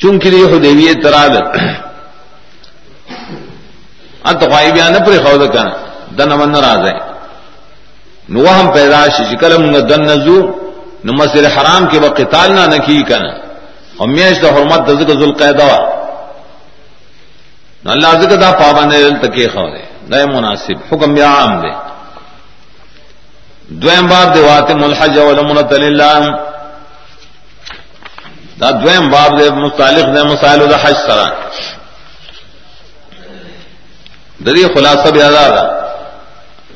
چونکہ 0.00 0.28
یہ 0.28 0.58
دیوی 0.62 0.92
ترال. 1.02 1.36
ات 4.24 4.40
خواہ 4.42 4.70
بیان 4.74 4.94
پر 5.06 5.12
خود 5.24 5.42
کا 5.54 5.64
دن 6.18 6.30
من 6.38 6.54
راز 6.64 6.84
ہے. 6.88 7.13
نو 8.28 8.40
وهم 8.40 8.70
پیدا 8.72 8.96
ہم 8.96 9.06
پیدائش 9.06 9.30
شکرم 9.30 9.62
دن 9.88 10.02
نزو 10.02 10.40
نو 11.04 11.12
مسر 11.12 11.46
حرام 11.56 11.86
کے 11.90 11.98
وقت 11.98 12.20
تالنا 12.30 12.66
نہ 12.66 12.76
کی 12.86 13.02
کن 13.08 13.24
ہمیش 14.00 14.40
تو 14.40 14.48
حرمت 14.54 14.86
د 14.86 14.88
دزک 14.90 15.10
ذل 15.20 15.32
قیدا 15.40 15.66
اللہ 17.94 18.14
ذکر 18.20 18.36
دا 18.36 18.50
پابند 18.60 18.92
تکے 19.22 19.48
خو 19.48 19.66
دے 19.70 19.82
نئے 20.10 20.24
مناسب. 20.26 20.76
حکم 20.90 21.16
یا 21.16 21.28
عام 21.32 21.60
دے 21.62 21.72
دویم 23.82 24.06
باب 24.08 24.34
دے 24.34 24.40
واتم 24.40 24.84
الحج 24.84 25.18
ولمنت 25.18 25.72
للہ 25.72 26.12
دا 28.60 28.70
دویم 28.82 29.10
باب 29.10 29.38
دے 29.38 29.50
مستعلق 29.50 30.06
دے 30.14 30.22
مسائل 30.32 30.70
دا 30.70 30.76
حج 30.82 30.96
سرا 31.06 31.28
دری 34.46 34.64
خلاصہ 34.74 35.08
بھی 35.12 35.22
آزاد 35.22 35.83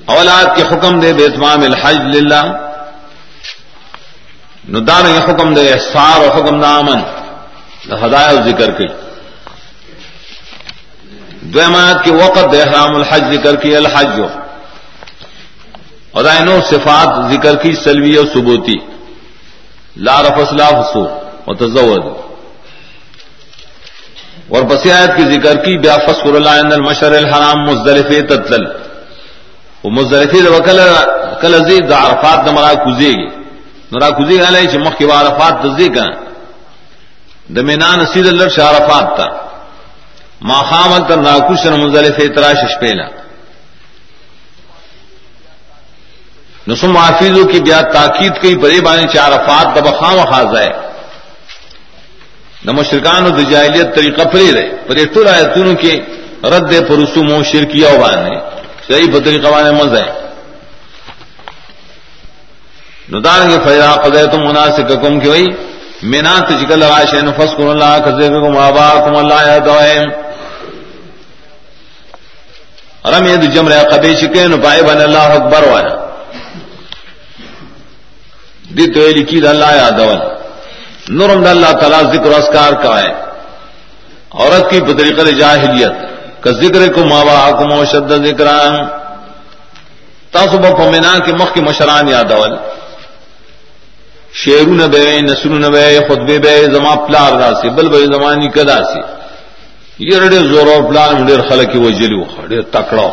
اولاد 0.09 0.57
کے 0.57 0.63
حکم 0.63 1.01
دے 1.01 1.13
بے 1.13 1.25
اتمام 1.25 1.61
الحج 1.61 2.17
للہ۔ 2.17 2.69
ندان 4.69 5.11
یہ 5.11 5.33
حکم 5.33 5.55
دے 5.55 5.73
احسار 5.73 6.21
و 6.21 6.33
حکم 6.33 6.61
دا 6.61 6.77
امن۔ 6.77 7.01
دا 7.91 8.07
ہدایت 8.07 8.45
ذکر 8.45 8.71
کی 8.71 8.87
دویمات 11.41 12.05
کے 12.05 12.13
وقت 12.13 12.53
دے 12.53 12.63
احرام 12.63 12.95
الحج 12.95 13.25
ذکر 13.35 13.57
کی، 13.57 13.77
الحج۔ 13.77 14.21
اور 16.11 16.25
صفات 16.71 17.33
ذکر 17.33 17.57
کی، 17.57 17.73
سلوی 17.85 18.17
اور 18.17 18.27
ثبوتی۔ 18.27 18.75
لا 19.97 20.23
رفسلا 20.23 20.69
حسو 20.69 21.21
و 21.47 21.55
تزود۔ 21.55 22.05
اور 24.49 24.63
بسیات 24.63 25.17
کی 25.17 25.23
ذکر 25.23 25.65
کی، 25.65 25.79
بیا 25.79 25.97
فسر 25.97 26.35
اللہ 26.35 26.51
المشر 26.51 27.13
الحرام 27.13 27.59
مزدلف 27.59 28.29
تتل۔ 28.29 28.88
وہ 29.85 29.91
مزدلفی 29.91 30.41
کل 30.67 30.81
کل 31.41 31.55
عزیز 31.55 31.93
عرفات 31.93 32.49
نمرا 32.49 32.73
کزے 32.85 33.11
گی 33.19 33.29
نرا 33.93 34.09
کزے 34.19 34.41
گا 34.41 34.51
لے 34.51 34.65
چمک 34.73 34.99
کے 34.99 35.05
عرفات 35.21 35.55
د 35.63 35.67
زی 35.77 35.89
تزے 35.89 35.89
کا 35.95 36.07
دمینان 37.57 38.05
سید 38.13 38.27
اللہ 38.27 38.49
شارفات 38.57 39.17
تھا 39.17 39.29
ماخام 40.51 40.91
تر 41.09 41.17
ناکوش 41.17 41.67
مزدلف 41.67 42.19
تراش 42.35 42.59
شپیلا. 42.73 43.07
نسم 46.69 46.97
حافظوں 46.97 47.45
کی 47.51 47.61
بیا 47.61 47.81
تاکید 47.95 48.35
کی 48.43 48.55
بڑے 48.63 48.81
بانی 48.87 49.07
چار 49.13 49.33
افات 49.33 49.67
دب 49.77 49.87
خام 49.99 50.19
خاص 50.31 50.53
ہے. 50.59 50.71
نہ 52.65 52.73
مشرقان 52.79 53.27
و 53.27 53.31
دجاہلیت 53.39 53.95
طریقہ 53.97 54.25
پری 54.33 54.53
رہے. 54.53 54.69
پر 54.87 54.97
ٹر 55.15 55.27
آئے 55.33 55.45
تنوں 55.55 55.75
کے 55.83 55.93
رد 56.53 56.73
پرسوم 56.89 57.33
و 57.33 57.43
شرکیا 57.53 57.91
بانے 58.01 58.37
صحیح 58.89 59.11
بطریقہ 59.13 59.49
بانے 59.49 59.71
مزہ 59.71 60.01
ہے 60.03 60.11
ندان 63.13 63.51
کے 63.51 63.59
فیضا 63.65 63.93
قدے 63.93 64.27
تم 64.27 64.41
مناسب 64.49 64.89
کم 65.03 65.21
کی 65.21 65.29
وہی 65.29 65.47
مینا 66.03 66.35
تجکل 66.49 66.83
راشے 66.83 67.21
نفس 67.21 67.55
کن 67.57 67.69
اللہ 67.69 67.95
خزے 68.05 68.29
کم 68.29 68.59
آبا 68.59 68.89
کم 69.05 69.17
اللہ 69.17 69.41
یا 69.47 69.59
دوائے 69.65 69.99
رم 73.05 73.27
یہ 73.27 73.37
جمر 73.37 73.73
قبی 73.91 74.15
چکے 74.15 74.47
نپائے 74.47 74.83
بن 74.83 75.01
اللہ 75.01 75.31
اکبر 75.39 75.67
وایا 75.69 75.97
دی 78.77 78.87
تو 78.93 79.09
لکھی 79.09 79.49
اللہ 79.49 79.71
یا 79.71 79.83
یادول 79.83 80.19
نورم 81.09 81.45
اللہ 81.47 81.73
تعالیٰ 81.81 82.03
ذکر 82.03 82.31
اسکار 82.31 82.73
کا 82.83 83.01
ہے۔ 83.01 83.13
عورت 84.31 84.71
کی 84.71 84.81
بطریقہ 84.81 85.23
جاہلیت۔ 85.23 86.18
کا 86.43 86.51
ذکر 86.61 86.93
کو 86.95 87.05
ماوا 87.05 87.39
حکم 87.47 87.73
و 87.79 87.85
شد 87.85 88.11
ذکر 88.27 88.49
تاسب 90.33 90.63
پمینا 90.79 91.13
کے 91.25 91.33
مخ 91.33 91.53
کی 91.55 91.61
مشران 91.61 92.09
یادول۔ 92.09 92.57
شیرو 94.33 94.75
نہ 94.75 94.87
بے، 94.93 95.21
نسرو 95.21 95.59
نہ 95.59 95.67
بے، 95.67 95.99
خطبے 96.09 96.39
بے، 96.39 96.57
زما 96.73 96.95
پلار 97.07 97.33
راسی 97.43 97.69
بل 97.77 97.89
بے 97.89 98.05
زمانی 98.15 98.49
کدا 98.55 98.79
سی 98.85 99.01
یہ 99.99 100.19
رڑے 100.19 100.39
زور 100.51 100.67
اور 100.73 100.83
پلان 100.89 101.15
مڈیر 101.21 101.41
خلق 101.49 101.73
کی 101.73 101.79
وہ 101.79 101.91
جلو 101.91 102.23
ڈیر 102.49 102.63
تکڑا 102.71 103.09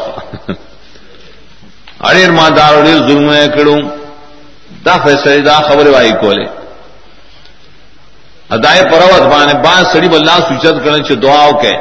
اڑیر 2.07 2.31
مادار 2.31 2.73
اڑیر 2.73 2.97
ظلم 3.07 3.29
کڑوں 3.55 3.79
دا 4.85 4.95
فیصلے، 5.03 5.39
دا 5.39 5.57
خبر 5.67 5.87
وائی 5.87 6.11
کولے۔ 6.21 6.45
ادائے 8.55 8.83
پروت 8.91 9.21
بانے، 9.31 9.53
با 9.63 9.73
سڑی 9.91 10.09
بلا 10.09 10.37
سوچت 10.47 10.75
کرنے 10.83 11.03
چھ 11.03 11.11
دعاو 11.23 11.51
کے 11.61 11.73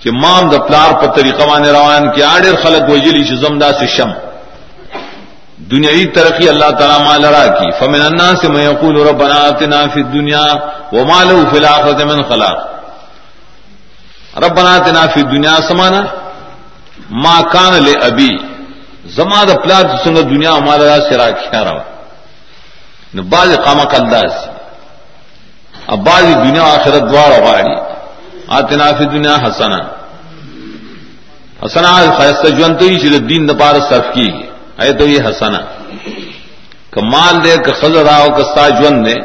کہ 0.00 0.10
مام 0.22 0.48
دا 0.50 0.58
پلار 0.66 0.92
پر 1.00 1.08
طریقہ 1.16 1.44
بانے 1.50 1.70
روان 1.70 2.10
کی 2.14 2.22
آڈر 2.22 2.54
خلق 2.62 2.90
وجلی 2.90 3.22
چھ 3.28 3.34
زمدہ 3.44 3.70
سے 3.78 3.86
شم. 3.96 4.10
دنیاوی 5.70 6.04
ترقی 6.16 6.48
اللہ 6.48 6.70
تعالی 6.78 6.98
مال 7.04 7.24
را 7.24 7.46
کی. 7.58 7.70
فمن 7.78 8.02
الناس 8.02 8.44
من 8.44 8.62
یقول 8.62 8.96
ربنا 9.08 9.36
آتنا 9.48 9.80
فی 9.92 10.00
الدنیا 10.00 10.46
وما 10.92 11.20
له 11.24 11.38
فی 11.50 11.56
الاخرة 11.58 12.04
من 12.04 12.22
خلاق. 12.28 12.58
ربنا 14.44 14.74
آتنا 14.74 15.02
فی 15.14 15.20
الدنیا 15.20 15.54
سمانا، 15.68 16.02
ما 17.24 17.40
کان 17.52 17.72
لے 17.84 17.94
ابی. 18.08 18.32
زما 19.16 19.40
دا 19.48 19.54
پلار 19.64 19.84
سنگ 20.04 20.18
دنیا 20.30 20.52
ہمارا 20.56 20.96
سرا 21.08 21.28
کیا 21.30 21.64
رہا 21.64 21.84
نو 23.14 23.22
باز 23.32 23.50
قامق 23.64 23.94
انداز 24.00 24.32
اب 25.92 25.98
باز 26.06 26.24
دنیا 26.44 26.64
آخرت 26.74 27.02
دوار 27.10 27.32
غاڑی. 27.44 27.74
آتنا 28.56 28.86
فی 28.98 29.04
دنیا 29.12 29.36
حسنا. 29.44 29.80
حسنا 31.62 31.90
خیستہ 32.18 32.48
جون 32.58 32.76
تو 32.78 32.84
ہی 32.86 32.98
چلے 32.98 33.18
دین 33.30 33.48
دپار 33.48 33.74
صرف 33.88 34.06
کی 34.14 34.28
اے 34.82 34.92
تو 34.98 35.06
یہ 35.08 35.20
حسنا. 35.28 35.60
کمال 36.92 37.34
دے، 37.44 37.56
کہ 37.64 37.72
خزر 37.80 38.06
آؤ 38.12 38.28
کستا 38.36 38.68
جون 38.80 39.04
دے 39.06 39.16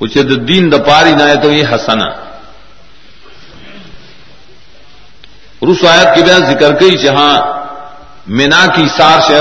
اسے 0.00 0.22
تو 0.28 0.34
دین 0.48 0.72
دپاری 0.72 1.12
نہ 1.18 1.22
ہے 1.22 1.36
تو 1.42 1.50
یہ 1.52 1.64
حسنا. 1.72 2.08
روس 5.66 5.84
آیت 5.84 6.14
کے 6.14 6.22
بیان 6.22 6.42
ذکر 6.46 6.74
کئی 6.80 6.96
جہاں 7.04 7.34
مینا 8.36 8.64
کی 8.74 8.86
سار 8.96 9.20
سے 9.26 9.38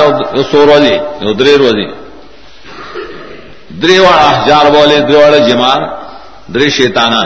سو 0.52 0.66
روزے 0.66 0.98
درے 1.40 1.56
روزے. 1.58 1.88
دریوڑ 3.82 4.14
احجار 4.14 4.66
بولے 4.72 4.98
درے 5.00 5.08
دریوڑ 5.08 5.48
جمار 5.48 5.82
دری 6.54 6.70
شیتانا 6.78 7.22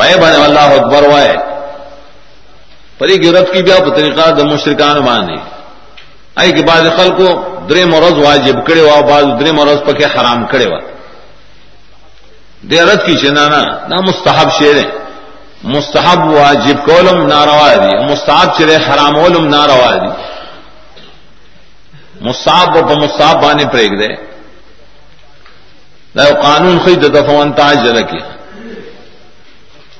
پائے 0.00 0.16
بنے 0.16 0.44
اللہ 0.44 0.60
اکبر 0.60 1.02
وائے 1.08 1.36
پری 2.98 3.14
گرت 3.24 3.52
کی 3.52 3.62
بیا 3.62 3.76
طریقہ 3.96 4.30
د 4.30 4.40
مشرکان 4.40 5.00
باندې 5.00 5.36
آئی 6.40 6.52
کے 6.52 6.62
بعد 6.62 6.84
خل 6.96 7.10
کو 7.16 7.28
درے 7.68 7.84
مرض 7.84 8.16
واجب 8.26 8.66
کڑے 8.66 8.82
وا، 8.82 9.00
بعض 9.00 9.24
درے 9.40 9.52
مرض 9.52 9.78
پکے 9.86 10.04
حرام 10.04 10.46
کڑے 10.46 10.66
وا۔ 10.66 10.80
دیرت 12.70 13.06
کی 13.06 13.14
چنانا 13.14 13.60
نہ 13.88 13.96
مستحب 14.08 14.48
شیر 14.58 14.76
مستحب 15.62 16.20
واجب 16.30 16.86
کولم 16.86 17.26
ناروا 17.26 17.74
دی، 17.74 18.12
مستحب 18.12 18.48
چرے 18.58 18.76
حرام 18.76 19.14
علم 19.18 19.44
ناروا 19.46 19.90
دی۔ 19.96 20.10
مستحب 22.20 22.76
و 22.76 22.96
مستحب 23.04 23.42
بانے 23.42 23.64
پریگ 23.72 23.92
دے۔ 24.00 24.08
نہ 26.14 26.22
قانون 26.42 26.78
خود 26.78 27.02
دفعن 27.14 27.52
تاج 27.52 27.88
رکھے 27.88 28.39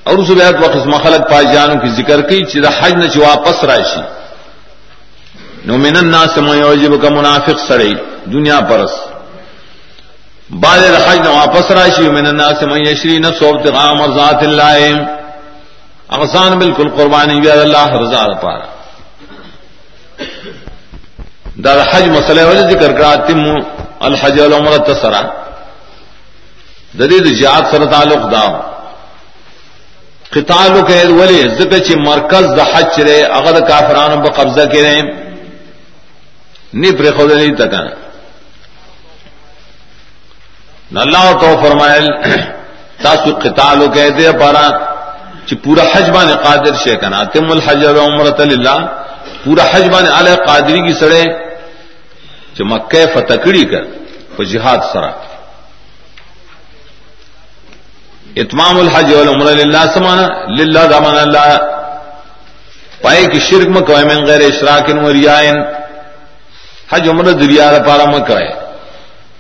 اور 0.05 0.15
اس 0.19 0.29
بیت 0.29 0.55
وقت 0.65 0.87
مخلق 0.87 1.31
پائی 1.31 1.47
جانوں 1.53 1.75
کی 1.75 1.89
ذکر 1.89 2.21
کی، 2.21 2.45
چیز 2.45 2.65
حج 2.81 2.93
نہ 2.93 3.07
چ 3.07 3.17
واپس 3.17 3.65
راشی۔ 3.65 4.01
نو 5.65 5.77
من 5.77 5.97
الناس 5.97 6.37
من 6.37 6.59
يعجب 6.59 7.03
کا 7.03 7.09
منافق 7.09 7.59
سڑی، 7.69 7.95
دنیا 8.25 8.61
پرس 8.61 8.91
بعد 10.51 10.79
الحج 10.79 11.19
نو 11.19 11.33
واپس 11.33 11.71
راشی 11.71 12.03
من 12.03 12.27
الناس 12.27 12.63
من 12.63 12.79
يشري 12.89 13.19
نفسه 13.19 13.49
ابتغاء 13.49 13.93
مرضات 13.93 14.43
الله 14.43 15.05
اغسان 16.09 16.59
بالکل 16.59 16.89
قربانی 16.89 17.41
بھی 17.41 17.51
اللہ 17.51 17.89
رضا 17.89 18.27
پارا۔ 18.41 18.67
دا 21.65 21.83
حج 21.91 22.09
مسئلہ 22.09 22.43
وجہ 22.43 22.71
ذکر 22.71 22.93
کرا 22.93 23.15
تم 23.15 23.41
الحج 24.01 24.41
والعمرہ 24.41 24.77
تسرا۔ 24.77 25.23
ددید 26.99 27.27
جہاد 27.39 27.63
سر 27.71 27.85
تعلق 27.85 28.33
دا 28.33 28.45
قتال 30.33 30.81
کے 30.89 31.03
ولی 31.11 31.41
ذکر 31.59 31.79
چ 31.79 31.97
مرکز 31.99 32.45
دا 32.57 32.65
حج 32.65 33.01
رے 33.01 33.23
اگر 33.31 33.59
کافرانو 33.69 34.17
بقبضہ 34.17 34.61
قبضہ 34.61 34.65
کرے 34.73 34.95
نی 36.75 36.91
پر 36.93 37.11
خود 37.17 37.33
نہیں 37.33 37.55
تک 37.57 37.75
اللہ 40.97 41.33
تو 41.41 41.49
فرمائل 41.63 42.07
تاسو 43.03 43.35
قتال 43.43 43.87
کہہ 43.95 44.11
دے 44.19 44.31
پارا 44.41 44.67
چ 45.47 45.55
پورا 45.65 45.85
حجبان 45.93 46.31
قادر 46.45 46.75
شے 46.85 46.95
کنا 46.97 47.23
تم 47.33 47.51
الحج 47.51 47.85
و 47.87 48.01
عمرۃ 48.01 48.41
للہ 48.43 48.77
پورا 49.45 49.65
حج 49.73 49.89
بان 49.89 50.07
علی 50.09 50.35
قادری 50.47 50.81
کی 50.87 50.93
سڑے 51.01 51.23
چ 52.55 52.71
مکہ 52.71 53.05
فتح 53.15 53.43
کڑی 53.45 53.65
کر 53.65 53.85
وہ 54.39 54.45
جہاد 54.45 54.81
سرا 54.93 55.11
اتمام 58.37 58.79
الحج 58.79 59.13
والعمرہ 59.13 59.55
للہ 59.55 59.85
سمانا، 59.95 60.27
للہ 60.49 60.85
دامن 60.91 61.17
اللہ 61.19 61.57
پائے 63.03 63.25
کی 63.33 63.39
شرک 63.41 63.69
مکوائے 63.69 64.05
من 64.05 64.25
غیر 64.27 64.41
اشراک 64.41 64.91
و 64.97 65.13
ریائن 65.13 65.57
حج 66.93 67.09
عمر 67.09 67.31
دریا 67.33 67.71
پارا 67.87 68.05
مکہ 68.11 68.37
ہے 68.39 68.51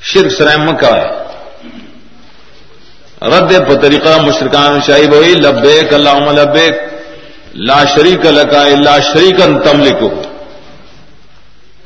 شرک 0.03 0.33
سرائم 0.33 0.62
مکہ 0.64 0.94
ہے 0.94 1.09
رد 3.29 3.53
پ 3.68 3.81
طریقہ 3.83 4.16
مشرکان 4.22 4.81
شاہی 4.87 5.07
بھائی 5.07 5.35
لبیک 5.37 5.92
اللہ 5.94 6.31
لبیک، 6.33 6.74
لا 7.68 7.83
شریک 7.94 8.26
لکا 8.29 8.62
اللہ 8.64 8.98
شریک 9.12 9.40
تم 9.64 9.81
لکھو 9.81 10.09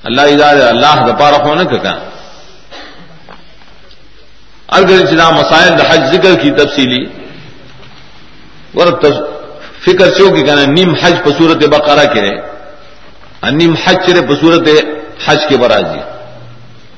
اللہ 0.04 0.32
ادار 0.32 0.56
اللہ 0.62 1.06
دپارا 1.06 1.36
ہونے 1.44 1.64
کا 1.72 1.92
اگر 4.76 5.06
چنا 5.06 5.28
مسائل 5.30 5.72
حج 5.88 6.02
ذکر 6.12 6.34
کی 6.42 6.50
تفصیلی 6.50 7.02
اور 8.78 8.88
فکر 9.84 10.08
چو 10.16 10.26
کہ 10.34 10.42
کہنا 10.42 10.64
نیم 10.66 10.90
حج 11.02 11.14
پسورت 11.24 11.60
بقرہ 11.68 12.06
کرے 12.14 12.34
نیم 13.50 13.74
حج 13.84 13.96
چرے 14.06 14.20
پسورت 14.28 14.68
حج 15.26 15.40
کے 15.48 15.56
براجی۔ 15.56 16.00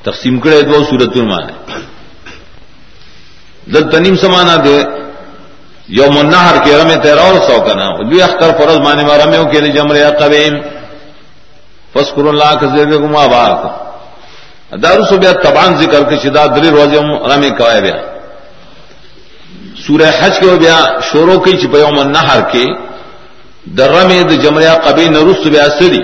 تقسیم 0.02 0.38
کرے 0.40 0.60
دو 0.62 0.78
سورت 0.90 1.16
المانے 1.16 1.54
دل 3.72 3.90
تنیم 3.90 4.16
سمانا 4.16 4.56
دے، 4.64 4.76
یوم 5.88 6.16
النہر 6.18 6.56
کے 6.64 6.76
رمے 6.78 6.96
تیرا 7.02 7.22
اور 7.22 7.38
سو 7.46 7.56
کا 7.66 7.74
نام۔ 7.74 7.94
جو 8.10 8.24
اختر 8.24 8.50
فرض 8.58 8.78
مانے 8.86 9.02
میں 9.04 9.18
رمے 9.18 9.38
کے 9.52 9.60
جمرے 9.76 10.04
قبیم 10.20 10.54
فسکر 11.92 12.26
اللہ 12.28 12.52
کا 12.60 12.66
زیر 12.76 12.86
گما 12.86 13.26
بات 13.26 13.50
دارو 13.50 13.85
سو 14.70 15.16
بیا 15.16 15.32
تبان 15.42 15.76
ذکر 15.80 16.02
کے 16.08 16.16
شدا 16.22 16.46
دلی 16.54 16.70
روز 16.70 16.94
رمے 17.30 17.50
کوائے 17.58 17.80
بیا. 17.80 17.96
سورہ 19.86 20.10
حج 20.18 20.38
کے 20.40 20.54
بیا 20.60 20.78
شوروں 21.08 21.38
کی 21.44 21.56
چپے 21.56 21.78
یوم 21.78 21.98
النہر 21.98 22.40
کے 22.52 22.64
در 23.78 23.92
د 24.28 24.32
جمریا 24.42 24.74
قبی 24.84 25.08
نرس 25.08 25.46
بیا 25.46 25.66
سری 25.78 26.02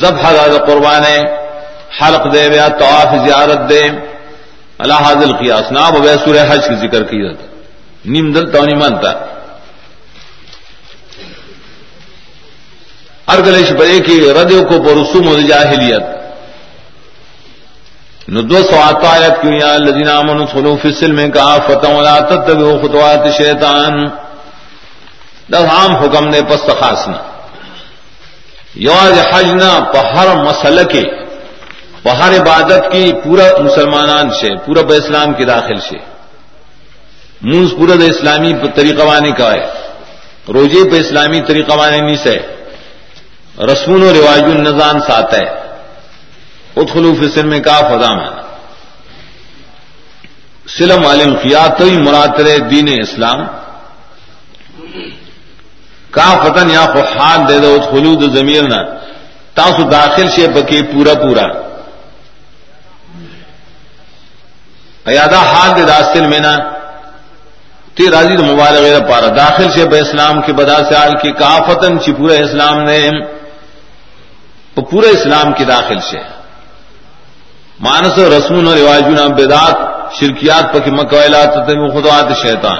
زب 0.00 0.14
حضا 0.22 0.58
قربان 0.66 1.04
حلق 1.98 2.24
دے 2.34 2.48
بیا، 2.48 2.66
طواف، 2.80 3.10
زیارت 3.24 3.68
دے 3.70 3.82
اللہ 4.82 4.98
حاضل 5.06 5.32
قیاس 5.38 5.72
نا 5.72 5.88
بے 5.90 6.14
سورہ 6.24 6.44
حج 6.50 6.68
کی 6.68 6.74
ذکر 6.82 7.02
کی 7.10 7.22
جاتا 7.22 7.46
نیم 8.12 8.32
دل 8.32 8.50
تو 8.52 8.64
نہیں 8.64 8.76
مانتا 8.76 9.10
ارگلیش 13.32 13.70
برے 13.78 13.98
کی 14.06 14.20
ردیو 14.38 14.62
کو 14.68 14.78
برسوم 14.82 15.28
و 15.28 15.40
جاہلیت 15.48 16.21
ندو 18.32 18.62
سو 18.62 18.80
آتا 18.82 19.08
آیت 19.12 19.42
کیوں 19.42 19.52
یا 19.52 19.76
لذین 19.76 20.08
آمن 20.08 20.46
خلو 20.46 20.76
فی 20.82 20.88
السلم 20.88 21.30
کا 21.30 21.56
فتح 21.66 21.88
ولا 21.88 22.18
تتبعوا 22.18 22.78
خطوات 22.82 23.36
شیطان 23.36 24.08
دس 25.52 25.64
عام 25.70 25.96
حکم 25.96 26.28
نے 26.28 26.40
پس 26.48 26.66
خاصنا 26.80 27.16
یواز 28.74 29.34
حجنا 29.34 29.84
پہر 29.92 30.36
مسل 30.36 30.84
کے 30.84 31.02
ہر 32.18 32.32
عبادت 32.40 32.92
کی 32.92 33.12
پورا 33.24 33.62
مسلمانان 33.62 34.30
سے 34.30 34.56
پورا 34.56 34.82
بہ 34.82 34.94
اسلام 34.94 35.32
کی 35.32 35.44
داخل 35.44 35.80
سے 35.80 35.96
منز 37.42 37.70
پورا 37.78 37.92
اسلامی 37.92 38.52
طریقہ 38.74 39.02
وانے 39.02 39.30
کا 39.30 39.52
ہے۔ 39.52 39.62
روزے 40.52 40.90
پہ 40.90 40.96
اسلامی 40.96 41.40
طریقہ 41.40 41.74
وانے 41.74 41.98
نہیں 41.98 42.16
سے۔ 42.16 42.38
رسمون 43.58 44.02
و 44.02 44.12
رواج 44.12 44.42
النظام 44.42 45.00
ساتھ 45.00 45.34
ہے۔ 45.34 45.71
اتخلوف 46.76 47.34
سلم 47.34 47.48
میں 47.48 47.60
کا 47.60 47.78
فضا 47.78 48.14
مانا 48.14 48.42
سلم 50.78 51.06
عالم 51.06 51.34
تو 51.78 51.84
ہی 51.84 51.96
مراتر 51.96 52.58
دین 52.58 52.88
اسلام۔ 53.00 53.46
کا 56.10 56.42
فتن 56.42 56.70
یا 56.70 56.84
خال 56.86 57.48
دے 57.48 57.58
دو 57.58 57.78
خلود 57.90 58.36
ضمیر 58.36 58.62
نہ۔ 58.62 58.80
تاسو 59.54 59.82
داخل 59.82 60.30
سے 60.30 60.48
بکے 60.48 60.82
پورا 60.82 61.14
پورا۔ 61.14 61.46
ایادا 65.04 65.38
حال 65.38 65.76
دے 65.76 65.84
داستل 65.84 66.26
میں 66.26 66.38
نا 66.38 66.56
تی 67.94 68.10
راضی 68.10 68.36
تو 68.36 68.44
مبارک 68.44 69.10
پارا۔ 69.10 69.26
داخل 69.36 69.70
سے 69.72 69.88
بے 69.88 70.00
اسلام 70.00 70.40
کے 70.40 70.52
بدا 70.52 70.78
سے 70.88 70.96
آل 70.96 71.12
کی 71.22 71.30
کافتن 71.30 72.00
چی 72.00 72.12
پورے 72.12 72.40
اسلام 72.40 72.80
نے۔ 72.82 73.10
پورے 74.90 75.08
اسلام 75.08 75.52
کی 75.52 75.64
داخل 75.64 76.00
سے 76.00 76.41
مانس 77.80 78.18
رسم 78.18 78.54
و 78.54 78.74
رواج 78.74 79.04
نام 79.04 79.34
بیدات 79.34 79.76
شرکیات 80.20 80.72
پکی 80.72 80.90
مکویلات 80.90 81.54
خدوات 81.94 82.32
شیطان. 82.42 82.78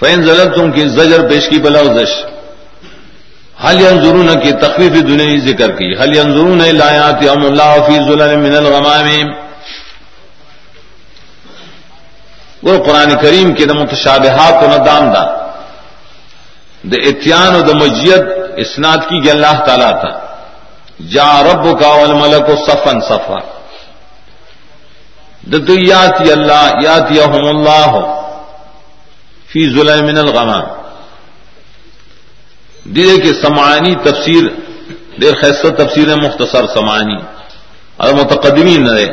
فین 0.00 0.22
زلت 0.22 0.54
تم 0.54 0.72
کی 0.72 0.88
زجر 0.88 1.28
پیش 1.28 1.48
کی 1.48 1.58
بلا 1.58 1.80
حل 3.64 3.80
ینظرون 3.80 4.40
کی 4.40 4.52
تخفیف 4.52 4.92
دنیا 4.92 5.38
ذکر 5.46 5.70
کی؟ 5.70 5.94
حل 5.94 6.16
ینظرون 6.16 6.58
لایات 6.58 7.28
ام 7.28 7.44
اللہ 7.44 7.72
فی 7.86 7.96
ظلل 8.08 8.36
من 8.36 8.54
الغمام 8.56 9.08
وہ 12.62 12.84
قرآن 12.84 13.10
کریم 13.22 13.54
کے 13.54 13.64
دم 13.64 13.78
متشابہات 13.78 14.62
و 14.62 14.66
ندام 14.66 15.12
دا۔ 15.12 15.24
د 16.90 16.94
اتیان 17.06 17.54
و 17.54 17.60
د 17.60 17.70
مجیت 17.74 18.22
اسناد 18.56 18.98
کی 19.08 19.24
گیا 19.24 19.32
اللہ 19.32 19.64
تعالی 19.66 19.90
تھا 20.00 20.27
جا 20.98 21.42
رب 21.42 21.80
کا 21.80 21.88
والملک 21.88 22.50
صفن 22.66 23.00
صفا۔ 23.00 23.38
د 25.42 25.70
یاتی 25.70 26.32
اللہ 26.32 26.70
یاتی 26.82 27.20
اللہ 27.20 28.22
فی 29.48 29.74
ظلم 29.74 30.06
من 30.06 30.18
الغمام۔ 30.18 30.64
دیدے 32.84 33.22
کہ 33.22 33.32
سمانی 33.32 33.94
تفسیر، 33.94 34.44
دیر 35.20 35.34
خیصت 35.40 35.76
تفسیر 35.78 36.08
مختصر 36.16 36.66
سمانی 36.66 37.16
اور 37.96 38.12
متقدمین 38.12 38.84
نہ 38.84 38.92
رہے 38.92 39.06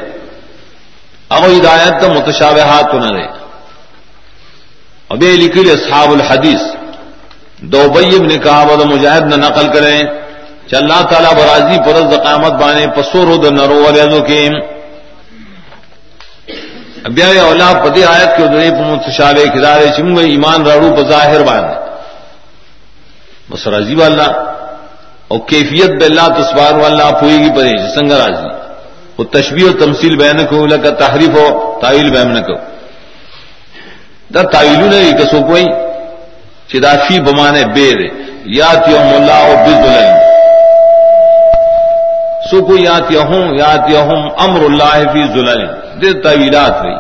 اب 1.29 1.45
ہدایت 1.45 2.01
تو 2.01 2.13
متشابہات 2.13 2.93
نہ 2.93 3.11
رہے 3.11 3.27
ابھی 5.09 5.27
لکھی 5.27 5.71
اصحاب 5.71 6.11
الحدیث۔ 6.11 6.61
دو 7.57 7.89
بیم 7.95 8.25
نے 8.25 8.37
کہا 8.37 8.63
مجاہد 8.85 9.21
نہ 9.21 9.35
نقل 9.35 9.67
کریں۔ 9.73 10.24
چ 10.69 10.73
اللہ 10.73 11.01
تعالیٰ 11.09 11.31
برازی 11.33 11.77
پرز 11.85 12.13
قامت 12.23 12.53
بانے 12.61 12.85
پسور 12.95 13.27
ہو 13.27 13.49
نرو 13.49 13.83
والے 13.83 14.19
کے 14.27 14.39
ابیا 17.07 17.27
اولا 17.41 17.71
پتی 17.83 18.03
آیت 18.03 18.31
کے 18.37 18.45
دے 18.53 18.69
متشابہ 18.79 19.45
کدارے 19.53 19.87
چنگ 19.97 20.17
ایمان 20.19 20.65
راڑو 20.67 20.89
بظاہر 20.95 21.43
باندھ 21.49 21.73
بس 23.49 23.67
راضی 23.67 23.95
والا 23.95 24.27
اور 25.27 25.39
کیفیت 25.49 25.91
بلّہ 26.01 26.27
تسبار 26.37 26.73
والا 26.83 27.09
پوئے 27.19 27.37
گی 27.37 27.49
پڑے 27.55 27.71
سنگ 27.95 28.11
راضی۔ 28.11 28.49
وہ 29.17 29.23
تشبیح 29.23 29.65
و 29.69 29.73
تمثیل 29.83 30.15
بین 30.17 30.45
کو 30.49 30.65
لگا 30.65 30.89
تحریف 30.99 31.33
ہو 31.37 31.47
تعویل 31.81 32.09
بہم 32.15 32.29
نہ 32.35 32.41
کو 32.47 32.55
دا 34.33 34.41
تعویلو 34.53 34.87
نے 34.91 35.11
کسو 35.19 35.39
کوئی 35.49 35.65
چدافی 36.69 37.19
بمانے 37.19 37.63
بے 37.75 37.89
دے۔ 37.99 38.07
یا 38.57 38.73
تیو 38.85 38.99
ملا 39.11 39.39
و 39.49 39.53
بزدلن 39.65 40.24
سو 42.49 42.61
کو 42.65 42.75
یا 42.77 42.97
تیہم 43.07 43.53
یا 43.59 43.75
تیہم 43.87 44.21
امر 44.45 44.61
اللہ 44.69 44.95
فی 45.13 45.21
زلن 45.33 45.61
دے 46.01 46.09
تعویلات 46.23 46.75
ہوئی. 46.81 46.95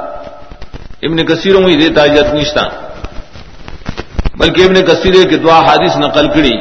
ابن 1.07 1.17
کثیروں 1.29 1.61
میں 1.61 1.75
دے 1.81 1.89
تاجت 1.95 2.33
نشتا. 2.33 2.65
بلکہ 4.39 4.61
ابن 4.67 4.77
کثیر 4.89 5.15
کے 5.29 5.37
دعا 5.45 5.59
حادث 5.67 5.93
نقل 5.97 6.27
کری. 6.35 6.55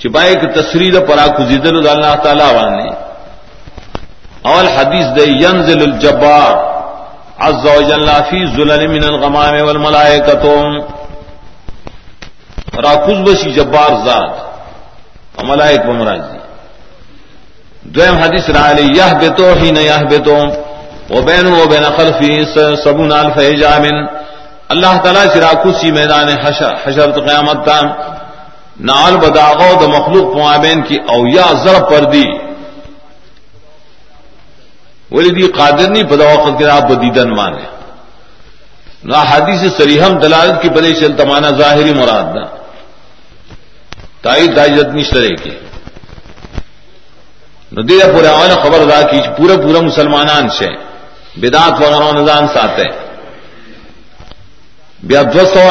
چپائے 0.00 0.34
کہ 0.40 0.46
تصریح 0.54 0.98
پرا 1.08 1.26
کزیدل 1.38 1.76
اللہ 1.88 2.14
تعالی 2.24 2.48
وانے. 2.56 2.88
اول 4.50 4.66
حدیث 4.76 5.06
دے، 5.16 5.24
ینزل 5.44 5.80
الجبار. 5.88 6.52
عز 7.46 7.64
و 7.66 7.80
جل 7.88 8.08
فی 8.30 8.40
ظلل 8.56 8.82
من 8.94 9.04
الغمام 9.04 9.54
والملائکۃ 9.66 10.44
راکوز 12.84 13.18
بسی 13.26 13.50
جبار 13.52 13.92
ذات. 14.06 14.34
ملائک 15.48 15.88
و 15.88 15.92
مراجی. 15.92 16.41
دویم 17.84 18.16
حدیث 18.16 18.50
را 18.50 18.70
علی 18.70 18.82
یہ 18.98 19.12
بتو 19.20 19.52
ہی 19.60 19.70
نہ 19.70 19.80
یہ 19.80 20.04
بتو 20.10 20.38
و 21.10 21.22
بین 21.22 21.46
و 21.46 21.66
بین 21.70 21.84
خلفی 21.96 22.44
سبون 22.84 23.12
الف 23.12 23.38
جامن 23.60 23.96
اللہ 24.74 24.96
تعالی 25.02 25.24
سے 25.32 25.40
راکوسی 25.40 25.90
میدان 25.90 26.28
حشر 26.44 26.74
حشر 26.84 27.10
قیامت 27.10 27.64
تا 27.66 27.80
نال 28.80 29.16
بداغو 29.16 29.72
د 29.80 29.82
مخلوق 29.96 30.36
معابین 30.36 30.82
کی 30.82 30.96
او 31.12 31.26
یا 31.26 31.46
ضرب 31.64 31.90
پر 31.90 32.04
دی. 32.12 32.24
ولی 35.10 35.30
دی 35.30 35.46
قادر 35.58 35.90
نہیں 35.90 36.08
پدا 36.10 36.26
وقت 36.26 36.58
کے 36.58 36.70
آپ 36.70 36.88
بدیدن 36.90 37.30
مانے. 37.36 37.66
نہ 39.04 39.18
حدیث 39.30 39.62
سریحم 39.76 40.18
دلالت 40.22 40.62
کی 40.62 40.68
پدے 40.68 40.92
چل 41.00 41.16
تمانا 41.16 41.50
ظاہری 41.58 41.92
مراد 41.94 42.34
نہ 42.36 42.44
تائی 44.22 44.46
دائجت 44.56 44.88
نہیں 44.94 45.04
سرے 45.04 45.34
کی. 45.42 45.54
ندی 47.76 47.98
پورے 48.14 48.28
اول 48.28 48.50
خبر 48.62 48.80
ادا 48.80 49.00
کی 49.10 49.20
پورے 49.36 49.56
پورے 49.56 49.80
مسلمانان 49.80 50.48
سے 50.58 50.68
بدات 51.36 51.80
وغیرہ 51.80 52.10
نظام 52.12 52.46
ساتے 52.54 52.84
بیا 55.02 55.22
دو 55.34 55.44
سو 55.52 55.64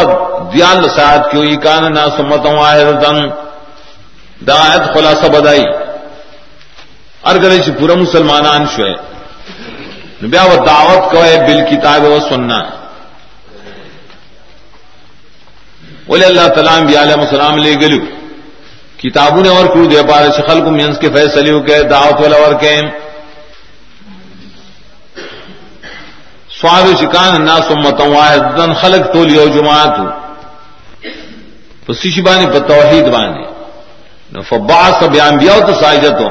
دیال 0.54 0.88
سات 0.96 1.32
کیوں 1.32 1.44
یہ 1.46 1.58
کان 1.58 1.84
نہ 1.94 2.06
سمتوں 2.18 2.58
آئے 2.62 2.84
دایت 4.48 4.94
خلاصہ 4.94 5.28
بدائی 5.32 5.64
ارگرے 7.24 7.62
سے 7.66 7.72
پورا 7.80 7.96
مسلمانان 7.96 8.66
شوئے 8.76 8.94
بیا 10.24 10.44
وہ 10.44 10.56
دعوت 10.66 11.12
کو 11.12 11.24
ہے 11.24 11.38
بل 11.48 11.60
کتاب 11.70 12.04
وہ 12.04 12.20
سننا 12.30 12.60
بولے 16.08 16.26
اللہ 16.26 16.48
تعالیٰ 16.56 16.80
بھی 16.86 16.98
علیہ 16.98 17.18
السلام 17.18 17.58
لے 17.58 17.74
گلو 17.82 18.00
کتابوں 19.04 19.42
نے 19.44 19.50
اور 19.50 19.66
کیوں 19.66 19.86
دے 19.86 20.02
پا 20.10 20.20
رہے 20.20 20.30
شخل 20.38 20.62
کو 20.62 20.72
مینس 20.72 20.98
کے 20.98 21.10
فیصلے 21.10 21.60
کے 21.60 21.84
دعوت 21.84 22.22
والا 22.22 22.38
اور 22.38 22.54
کے 22.54 22.82
سواد 26.62 27.00
شکان 27.00 27.46
نا 27.46 27.58
سمتوں 27.58 28.16
واحد 28.16 28.40
خلق 28.82 29.14
تو 29.14 29.24
لیو 29.24 29.48
جماعت 29.48 29.98
تو 31.86 31.94
بانی 32.22 32.46
پر 32.46 32.60
توحید 32.60 33.08
بانی۔ 33.08 33.44
فباس 34.42 35.04
بیا 35.04 35.60
تو 35.68 35.74
سائجت 35.82 36.22
ہو۔ 36.22 36.30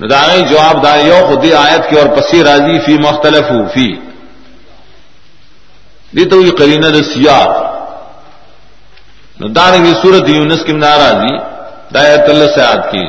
ندائیں 0.00 0.42
جواب 0.42 0.82
دائیو 0.82 1.26
خودی 1.28 1.54
آیت 1.54 1.90
کی 1.90 1.98
اور 1.98 2.06
پسی 2.06 2.44
راضی 2.44 2.78
فی 2.78 2.96
مختلف 2.98 3.50
ہو، 3.50 3.68
فی۔ 3.74 3.92
دی 6.16 6.24
تو 6.24 6.40
یہ 6.40 6.50
کرین 6.50 7.02
سیاح 7.02 7.69
نداریں 9.40 9.84
گی 9.84 9.92
سورت 10.02 10.28
یونس 10.28 10.62
کی 10.66 10.72
ناراضی 10.72 11.34
دایت 11.94 12.28
اللہ 12.28 12.48
سے 12.54 12.62
کی 12.90 13.04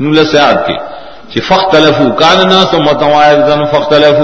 نول 0.00 0.18
سے 0.30 0.38
آد 0.38 0.58
کی 0.66 0.76
کہ 1.32 1.40
فخ 1.48 1.62
تلف 1.72 1.98
کان 2.18 2.38
نا 2.48 2.60
سو 2.70 2.78
متوائے 2.78 3.36
فخ 3.72 3.88
تلف 3.88 4.18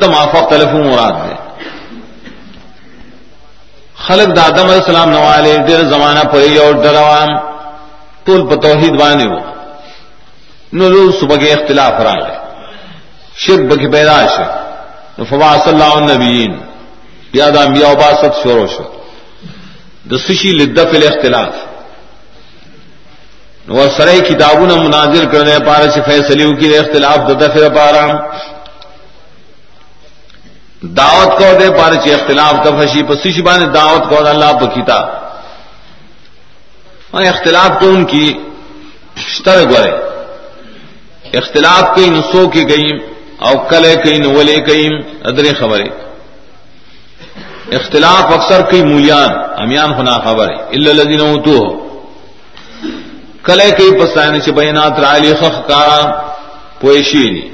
دما 0.00 0.22
فخ 0.32 0.52
مراد 0.74 1.16
دے۔ 1.24 1.34
خلق 4.06 4.28
دادم 4.36 4.66
علیہ 4.70 4.80
السلام 4.82 5.10
نوالے 5.10 5.56
دیر 5.68 5.82
زمانہ 5.84 6.22
پری 6.32 6.56
اور 6.58 6.72
ڈروان 6.74 7.28
طول 8.24 8.40
پتوحید 8.50 8.94
بانے 9.00 9.24
ہو۔ 9.24 9.38
نو 10.76 10.84
له 10.88 11.10
صبح 11.20 11.36
کے 11.36 11.52
اختلاف 11.52 11.94
را 12.06 12.12
گئے 12.22 12.36
شرک 13.42 13.62
بکی 13.70 13.88
پیداش 13.92 14.32
فوا 15.28 15.52
صلی 15.64 15.72
اللہ 15.72 15.94
النبیین 15.96 16.52
یاد 17.32 17.56
انبیاء 17.56 17.90
و 17.90 17.96
باست 17.96 18.42
شروع 18.42 18.66
شو۔ 18.66 19.01
دسشی 20.04 20.52
لدف 20.52 20.94
الاختلاف 20.94 21.54
نو 23.66 23.88
سرے 23.96 24.18
کتابوں 24.20 24.66
نے 24.66 24.74
مناظر 24.76 25.24
کرنے 25.32 25.58
پارے 25.66 25.90
سے 25.90 26.00
فیصلیوں 26.06 26.52
کی 26.52 26.76
اختلاف 26.76 27.18
ددف 27.28 27.56
پارا 27.74 28.06
دعوت 30.96 31.38
کو 31.38 31.48
دے 31.60 31.68
پارے 31.78 31.96
سے 32.04 32.14
اختلاف 32.14 32.54
دفشی 32.64 33.02
پسیشی 33.08 33.42
بانے 33.42 33.66
دعوت 33.74 34.08
کو 34.10 34.16
اللہ 34.26 34.52
پہ 34.60 34.66
کتاب 34.74 35.04
اختلاف 37.26 37.70
تو 37.80 37.86
ان 37.90 38.04
کی 38.04 38.26
شتر 39.28 39.58
گورے 39.70 39.90
اختلاف 41.32 41.84
کئی 41.96 42.08
نسو 42.10 42.48
کی 42.50 42.62
گئی 42.68 42.88
او 43.40 43.56
کلے 43.68 43.94
کئی 44.04 44.18
نولے 44.18 44.56
کئی 44.66 44.88
ادرے 45.24 45.52
خبریں 45.54 45.90
اختلاف 47.74 48.24
اکثر 48.24 48.70
کئی 48.70 48.84
مولیان، 48.84 49.28
امیان 49.56 49.92
ہونا 49.92 50.18
خبر 50.18 50.48
ہے 50.48 50.54
اللہ 50.54 50.90
لذین 50.90 51.18
تو 51.18 51.50
ہو 51.50 51.82
کلے 53.42 53.70
کئی 53.78 53.90
پسائن 54.00 54.40
سے 54.40 54.52
بینات 54.52 55.00
رائلی 55.00 55.34
خخ 55.34 55.68
کارا 55.68 56.28
پویشی 56.80 57.30
نی۔ 57.30 57.48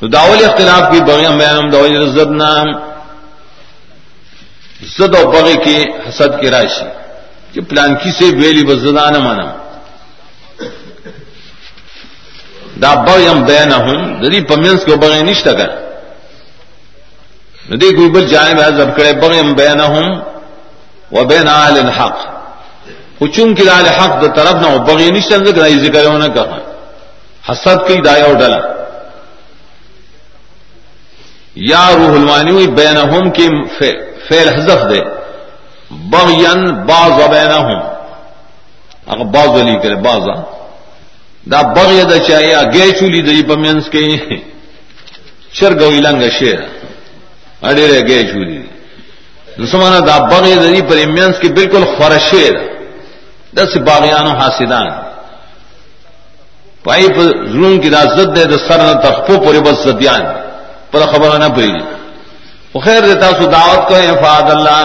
تو 0.00 0.08
داول 0.08 0.44
اختلاف 0.44 0.92
کی 0.92 1.00
بغیم 1.00 1.38
بیانم 1.38 1.70
داول 1.70 2.10
زد 2.10 2.30
نام۔ 2.30 2.66
زد 4.98 5.14
و 5.14 5.30
بغی 5.30 5.54
کی 5.64 5.82
حسد 6.08 6.40
کی 6.40 6.50
راشی 6.50 6.84
کہ 7.52 7.60
پلان 7.60 7.94
کی 7.94 8.10
سے 8.10 8.36
بیلی 8.36 8.64
بزدان 8.64 9.14
مانا 9.22 9.56
دا 12.82 12.94
بغیم 12.94 13.42
بینہم، 13.42 14.20
دری 14.20 14.44
پمینس 14.44 14.84
کو 14.84 14.96
بغی 14.96 15.22
نشتا 15.22 15.52
کر۔ 15.52 15.89
ندی 17.68 17.90
کوئی 17.96 18.10
بل 18.10 18.26
جانب 18.26 18.60
حضب 18.60 18.96
کرے، 18.96 19.12
بغیم 19.12 19.52
بینہم 19.52 20.20
و 21.12 21.24
بین 21.24 21.48
آل 21.48 21.78
الحق۔ 21.78 22.40
چون 23.34 23.54
کی 23.54 23.68
آل 23.68 23.86
حق 23.86 24.22
دا 24.22 24.26
طرف 24.26 24.54
نہ 24.54 24.76
بغی 24.76 25.10
نشتا 25.10 25.36
ذکر 25.36 25.62
ای 25.62 25.78
ذکر 25.78 26.04
ہونا 26.04 26.26
کہا 26.26 26.58
حسد 27.52 27.88
کی 27.88 27.94
دایا 27.94 28.26
و 28.26 28.32
ڈلا۔ 28.32 28.58
یا 31.54 31.90
روح 31.96 32.14
المانی 32.14 32.50
ہوئی 32.50 32.66
بینہم 32.66 33.30
کی 33.30 33.48
فیل 34.28 34.48
حذف 34.48 34.90
دے۔ 34.90 35.00
بغین 35.90 36.64
باز 36.64 37.24
و 37.24 37.28
بینہم۔ 37.28 37.78
اگر 39.06 39.24
باز 39.24 39.48
علی 39.48 39.74
کرے 39.74 39.94
بازا 39.94 40.42
دا 41.52 41.72
بغی 41.72 42.02
دا 42.10 42.18
چاہیے 42.18 42.56
گے 42.56 42.90
چولی 42.98 43.20
دری 43.20 43.42
پمینس 43.42 43.88
کے۔ 43.90 44.08
چرگ 45.52 45.82
لنگ 45.82 46.22
شیر۔ 46.38 46.79
اڑے 47.68 47.86
رہ 47.92 48.00
گے 48.08 48.18
چولی 48.32 48.62
سمانا 49.70 49.98
دا 50.06 50.16
بغی 50.30 50.54
دری 50.54 50.80
پر 50.88 50.96
امینس 50.96 51.36
کے 51.40 51.48
بالکل 51.56 51.84
خورشیر 51.96 52.52
دس 53.56 53.76
باغیان 53.86 54.26
و 54.26 54.32
حاسدان۔ 54.40 54.88
پائی 56.84 57.08
پر 57.08 57.26
ظلم 57.52 57.74
کی 57.82 57.88
دا 57.88 58.02
زد 58.16 58.28
دے 58.36 58.44
دا 58.44 58.58
سر 58.66 58.80
نہ 58.86 58.94
تخپو 59.04 59.34
پورے 59.44 59.60
بس 59.60 59.78
زدیان 59.84 60.22
پر 60.90 61.00
خبر 61.12 61.38
نہ 61.38 61.48
پڑی 61.56 61.72
خیر 62.84 63.00
دیتا 63.00 63.30
سو 63.38 63.44
دعوت 63.50 63.88
کو 63.88 63.94
انفاد 63.94 64.50
اللہ۔ 64.50 64.84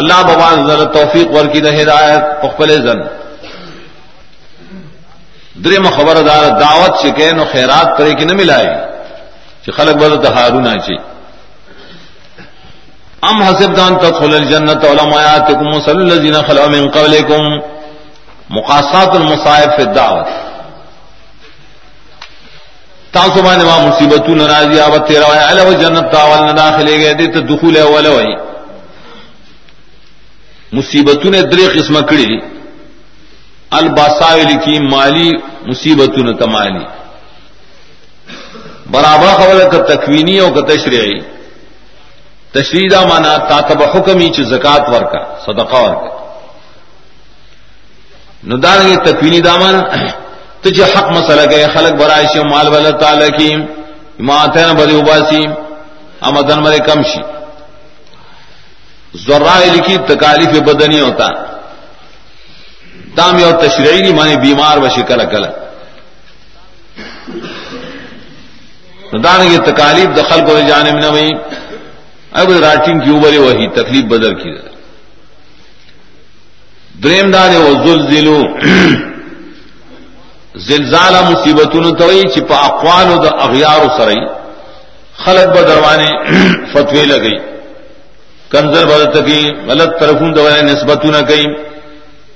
اللہ 0.00 0.18
بابا 0.28 0.48
ذرا 0.66 0.84
توفیق 0.92 1.28
ور 1.36 1.46
کی 1.52 1.60
دا 1.60 1.70
ہدایت 1.80 2.22
پخپل 2.42 2.70
زن۔ 2.86 3.00
درم 5.64 5.84
خبردار 5.96 6.44
دعوت 6.60 6.92
چکے 7.02 7.30
نو 7.36 7.44
خیرات 7.52 7.88
کرے 7.98 8.12
کی 8.18 8.24
نہ 8.24 8.34
ملائے 8.40 8.70
کہ 9.62 9.72
خلق 9.76 9.96
بد 10.02 10.24
ہارو 10.36 10.60
نہ 10.60 10.74
چی۔ 10.86 10.96
ام 13.22 13.42
حسب 13.42 13.74
دان 13.74 13.98
تدخل 13.98 14.34
الجنت 14.34 14.84
علماء 14.84 15.06
علماءاتکم 15.06 15.80
صلی 15.86 16.02
الذین 16.02 16.42
خلوا 16.42 16.66
من 16.66 16.88
قبلکم 16.90 17.42
مقاصات 18.50 19.16
المصائب 19.16 19.70
فی 19.76 19.82
الدعوت 19.82 20.26
تاسو 23.12 23.42
باندې 23.42 23.64
ما 23.64 23.88
مصیبتونه 23.88 24.46
راځي 24.46 24.78
او 24.80 24.98
تیرا 24.98 25.26
وای 25.26 25.38
علاوه 25.38 25.74
جنت 25.74 26.12
تاول 26.12 26.46
نه 26.46 26.52
داخلي 26.52 26.98
گئے 27.02 27.14
دي 27.14 27.26
ته 27.26 27.40
دخول 27.40 27.76
اول 27.76 28.06
وای. 28.06 28.36
مصیبتونه 30.72 31.40
درې 31.42 31.78
قسمه 31.78 32.00
کړې 32.00 32.42
الباسائل 33.70 34.56
کی 34.64 34.78
مالی 34.78 35.30
مصیبت 35.66 36.18
نہ 36.18 36.32
تمالی. 36.44 36.84
برابر 38.90 39.26
خبر 39.26 39.68
کا 39.70 39.78
تکوینی 39.94 40.38
اور 40.38 40.50
کا 40.52 40.60
تشریحی 40.74 41.39
تشریدہ 42.54 43.00
مانا 43.06 43.36
تاتب 43.48 43.82
حکمی 43.92 44.28
چ 44.28 44.40
زکات 44.44 44.88
ور 44.88 45.02
کا 45.12 45.22
صدقہ 45.44 45.82
ور 45.82 45.94
کا 45.96 46.18
ندان 48.44 48.80
کی 48.86 48.96
تکوینی 49.04 49.40
دامن 49.40 49.76
تجھ 50.62 50.80
حق 50.82 51.10
مسئلہ 51.10 51.44
گئے 51.50 51.66
خلق 51.74 52.00
برائش 52.00 52.36
مال 52.44 52.68
بل 52.70 52.90
تعالی 53.00 53.28
کی 53.38 53.50
ماتین 54.20 54.74
بری 54.76 54.98
اباسی 54.98 55.44
امدن 56.20 56.62
مرے 56.62 56.78
کمشی 56.86 57.20
ذرا 59.14 59.56
لکھی 59.66 59.96
تکالیف 60.06 60.58
بدنی 60.62 61.00
ہوتا 61.00 61.28
دام 63.16 63.38
یو 63.38 63.52
تشریعی 63.60 64.12
مانی 64.12 64.36
بیمار 64.36 64.78
بشی 64.78 65.02
کل 65.02 65.24
کل 65.30 65.44
ندان 69.12 69.48
کی 69.48 69.58
تکالیف 69.70 70.16
دخل 70.16 70.46
کو 70.46 70.58
جانے 70.68 70.90
نہ 70.92 71.06
وہی 71.06 71.30
اب 72.32 72.50
راٹنگ 72.62 73.00
کی 73.00 73.10
اوبر 73.10 73.38
وہی 73.38 73.66
تکلیف 73.74 74.04
بدل 74.06 74.34
کی 74.34 74.50
دریم 76.94 77.30
دار 77.30 77.50
وہ 77.58 77.72
زل 77.84 78.02
ذلو 78.10 78.42
زلزال 80.66 81.14
مصیبت 81.24 81.76
توئی 81.98 82.22
چپا 82.34 82.56
اقوال 82.64 83.08
دا 83.24 83.30
اغیار 83.44 83.86
سرئی 83.96 84.20
خلق 85.16 85.56
بدروانے 85.56 86.10
فتوی 86.72 87.04
لگئی 87.04 87.38
کنزر 88.50 88.86
بدت 88.86 89.16
کی 89.26 89.40
غلط 89.66 89.98
طرفوں 90.00 90.32
دوائے 90.34 90.62
نسبت 90.62 91.04
نہ 91.06 91.20
گئی 91.28 91.44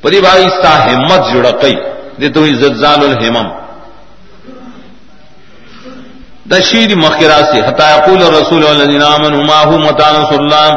پری 0.02 0.20
بھائی 0.20 0.48
سا 0.62 0.72
ہمت 0.87 1.33
جڑ 1.33 1.50
کئی 1.61 1.76
دے 2.20 2.28
تو 2.28 2.44
زلزال 2.57 3.04
الحمم 3.04 3.63
دشیر 6.50 6.94
مخرا 6.96 7.40
سے 7.50 7.61
حتاقول 7.66 8.22
رسول 8.35 8.66
الذين 8.66 9.02
امنوا 9.02 9.44
ما 9.44 9.61
هو 9.62 9.78
متى 9.78 10.09
نصر 10.16 10.40
الله. 10.40 10.68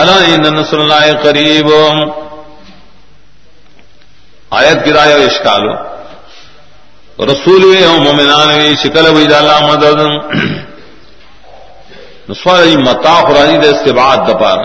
الا 0.00 0.16
ان 0.34 0.54
نصر 0.54 0.78
الله 0.78 1.12
قريب 1.22 1.68
آیت 4.60 4.84
کی 4.84 4.92
رائے 4.92 5.14
اشکال 5.24 5.62
رسول 7.30 7.64
وی 7.64 7.84
او 7.84 7.96
مومنان 8.02 8.48
وی 8.58 8.74
شکل 8.82 9.06
وی 9.16 9.24
اللہ 9.34 9.60
مدد. 9.66 9.98
نسوال 12.28 12.76
متا 12.86 13.14
قرانی 13.26 13.56
دے 13.62 13.68
استبعاد 13.68 14.18
دپار 14.28 14.58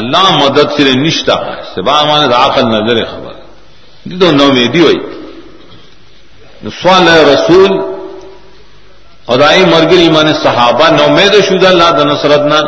اللہ 0.00 0.30
مدد 0.42 0.68
سے 0.76 0.92
نشتا. 1.04 1.34
استباع 1.62 2.02
مانے 2.04 2.26
دا 2.28 2.44
عقل 2.46 2.64
نظر 2.76 3.04
خبر. 3.12 3.34
دی 4.04 4.18
تو 4.20 4.30
نو 4.30 4.46
میں 4.52 4.66
دی 4.74 4.80
ہوئی 4.80 4.98
نسوال 6.64 7.08
رسول 7.32 7.70
خدائی 9.26 9.64
مرگری 9.64 10.08
من 10.10 10.32
صحابہ 10.42 10.88
نو 10.98 11.08
میں 11.16 11.28
تو 11.32 11.40
شدہ 11.48 11.66
اللہ 11.66 11.90
دا 11.98 12.04
نصرت 12.04 12.46
نہ 12.52 12.60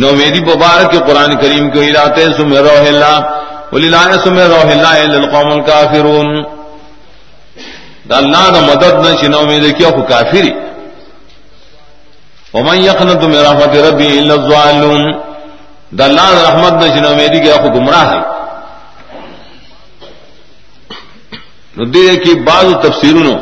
نو 0.00 0.08
میری 0.16 0.40
مبارک 0.40 0.92
قرآن 1.06 1.36
کریم 1.40 1.70
کو 1.70 1.80
ہلاتے 1.82 2.24
سم 2.36 2.52
روح 2.66 2.86
اللہ. 2.88 3.16
ولی 3.72 3.88
لائے 3.88 4.18
سم 4.24 4.38
روح 4.38 4.70
اللہ 4.70 4.94
للقوم 5.12 5.50
الکافرون. 5.52 6.28
دا 8.10 8.16
اللہ 8.16 8.44
دا 8.54 8.60
مدد 8.60 8.94
نہ 9.04 9.14
چنو 9.20 9.42
میں 9.46 9.58
دیکھو 9.60 9.90
کو 9.96 10.02
کافری. 10.10 10.52
ومن 12.54 12.76
یقنط 12.84 13.24
من 13.24 13.40
رحمت 13.48 13.76
ربی 13.86 14.08
الا 14.18 14.34
الظالون. 14.34 15.02
دا 15.98 16.04
اللہ 16.04 16.28
دا 16.34 16.42
رحمت 16.48 16.72
نہ 16.82 16.94
چنو 16.94 17.14
میں 17.16 17.28
دیکھو 17.28 17.58
کو 17.62 17.68
گمراہ 17.78 18.06
ہے. 18.12 18.20
دے 21.76 22.16
کی 22.16 22.34
بعض 22.34 22.64
تفسیروں 22.82 23.38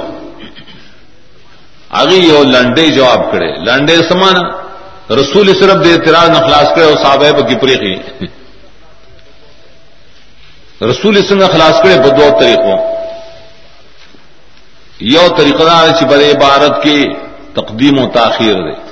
آگے 1.88 2.16
یہ 2.16 2.38
لنڈے 2.38 2.88
جواب 2.88 3.32
کرے۔ 3.32 3.54
لنڈے 3.54 3.96
سمان 3.96 4.34
رسول 5.12 5.46
صرف 5.60 5.84
دے 5.84 5.92
اعتراض 5.92 6.30
نخلاص 6.30 6.68
کرے 6.74 6.84
اور 6.84 6.96
صاحب 7.04 7.48
کی۔ 7.48 7.54
پری 7.54 7.96
رسول 10.90 11.26
سنگ 11.28 11.42
خلاص 11.52 11.82
کرے 11.82 11.98
بدو 11.98 12.40
طریقوں۔ 12.40 12.78
یو 15.00 15.28
طریقہ 15.36 15.62
دار 15.62 15.88
چپر 16.00 16.18
عبارت 16.18 16.82
کی 16.82 17.08
تقدیم 17.54 17.98
و 17.98 18.08
تاخیر 18.08 18.54
دے۔ 18.54 18.88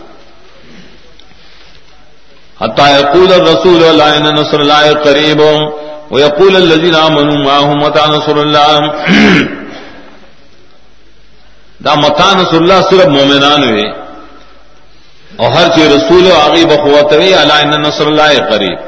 حتى 2.65 2.83
يقول 2.83 3.33
الرسول 3.33 3.99
لا 3.99 4.13
ان 4.13 4.23
نصر 4.23 4.61
الله 4.61 4.93
قريب 5.05 5.43
ويقول 6.11 6.57
الذين 6.57 6.95
امنوا 6.95 7.45
معه 7.45 7.75
متى 7.75 8.01
نصر 8.01 8.37
الله؟ 8.41 8.93
دا 11.81 11.95
متى 11.95 12.29
نصر 12.37 12.57
الله 12.57 12.81
صرف 12.81 13.07
مومنان 13.07 13.65
ہوئے 13.65 13.87
اور 15.37 15.51
ہر 15.51 15.69
چیز 15.75 15.93
رسول 15.93 16.31
او 16.31 16.37
آگی 16.41 16.65
بخوت 16.65 17.13
ہوئی 17.13 17.35
اللہ 17.35 17.53
ان 17.53 17.83
نصر 17.83 18.07
اللہ 18.07 18.39
قریب. 18.51 18.79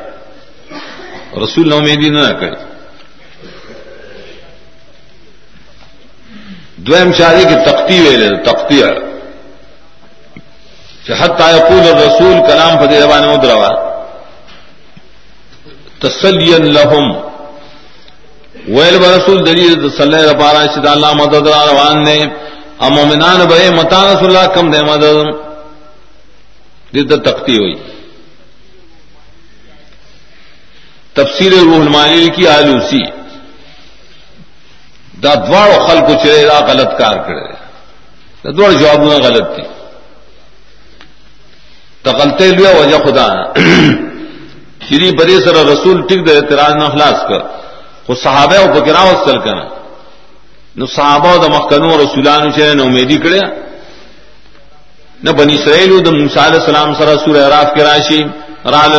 رسول 1.44 1.68
نو 1.68 1.78
نومیدی 1.78 2.08
نہ 2.08 2.32
کرے 2.40 2.56
دویم 6.86 7.12
شادی 7.12 7.44
کی 7.48 7.54
تختی 7.64 8.00
ویلے 8.00 8.28
تختی 8.44 8.82
حت 11.20 11.40
یقول 11.40 11.86
الرسول 11.88 12.40
کلام 12.46 12.78
فتح 12.78 13.00
زبان 13.00 13.28
مدروا 13.28 13.87
تسلی 16.00 16.52
لهم. 16.58 17.06
ویل 18.76 18.96
برسول 18.98 19.38
دلیل 19.46 19.88
صلی 19.96 20.22
ربارا 20.30 20.64
شد 20.74 20.86
اللہ 20.86 21.12
مدد 21.14 21.46
را 21.48 21.64
روان 21.66 22.02
نے 22.04 22.18
امومنان 22.86 23.40
بے 23.50 23.68
متا 23.76 24.00
رسول 24.12 24.36
اللہ 24.36 24.46
کم 24.54 24.70
دے 24.70 24.82
مدد. 24.84 25.16
دیتا 26.94 27.16
تختی 27.30 27.56
ہوئی 27.58 27.74
تفسیر 31.14 31.52
روح 31.52 31.80
المانی 31.80 32.28
کی 32.36 32.46
آلوسی. 32.48 33.04
دا 35.22 35.32
دوار 35.34 35.70
خل 35.86 36.00
کو 36.06 36.14
چلے 36.22 36.42
دا 36.48 36.58
غلط 36.66 36.90
کار 36.98 37.16
کرے 37.26 37.46
دا 38.44 38.50
دوار 38.56 38.72
جواب 38.80 39.00
غلط 39.24 39.54
تھی 39.54 39.64
تقلتے 42.02 42.46
لیا 42.56 42.70
وجہ 42.76 42.98
خدا 43.04 43.26
شری 44.88 45.10
بری 45.18 45.36
سر 45.44 45.56
رسول 45.72 45.96
ٹک 46.08 46.20
دے 46.26 46.40
تراج 46.50 46.74
نہ 46.82 46.86
خلاص 46.92 47.18
کر۔ 47.28 47.40
وہ 48.08 48.14
صحابہ 48.24 48.56
او 48.62 48.66
بکرا 48.74 49.02
وصل 49.02 49.38
کرنا 49.44 49.64
نو 50.76 50.86
صحابہ 50.96 51.36
دا 51.42 51.48
مخکنو 51.56 51.88
رسولان 52.02 52.52
چلے 52.52 52.74
نو 52.78 52.84
امیدی 52.90 53.18
کرے 53.24 53.40
نہ 55.24 55.30
بنی 55.38 55.54
اسرائیل 55.54 55.90
د 56.04 56.08
موسی 56.18 56.40
علیہ 56.48 56.60
السلام 56.62 56.88
سره 56.98 57.14
سورہ 57.24 57.40
اعراف 57.44 57.68
کې 57.74 57.82
راشي 57.88 58.20
رال 58.74 58.94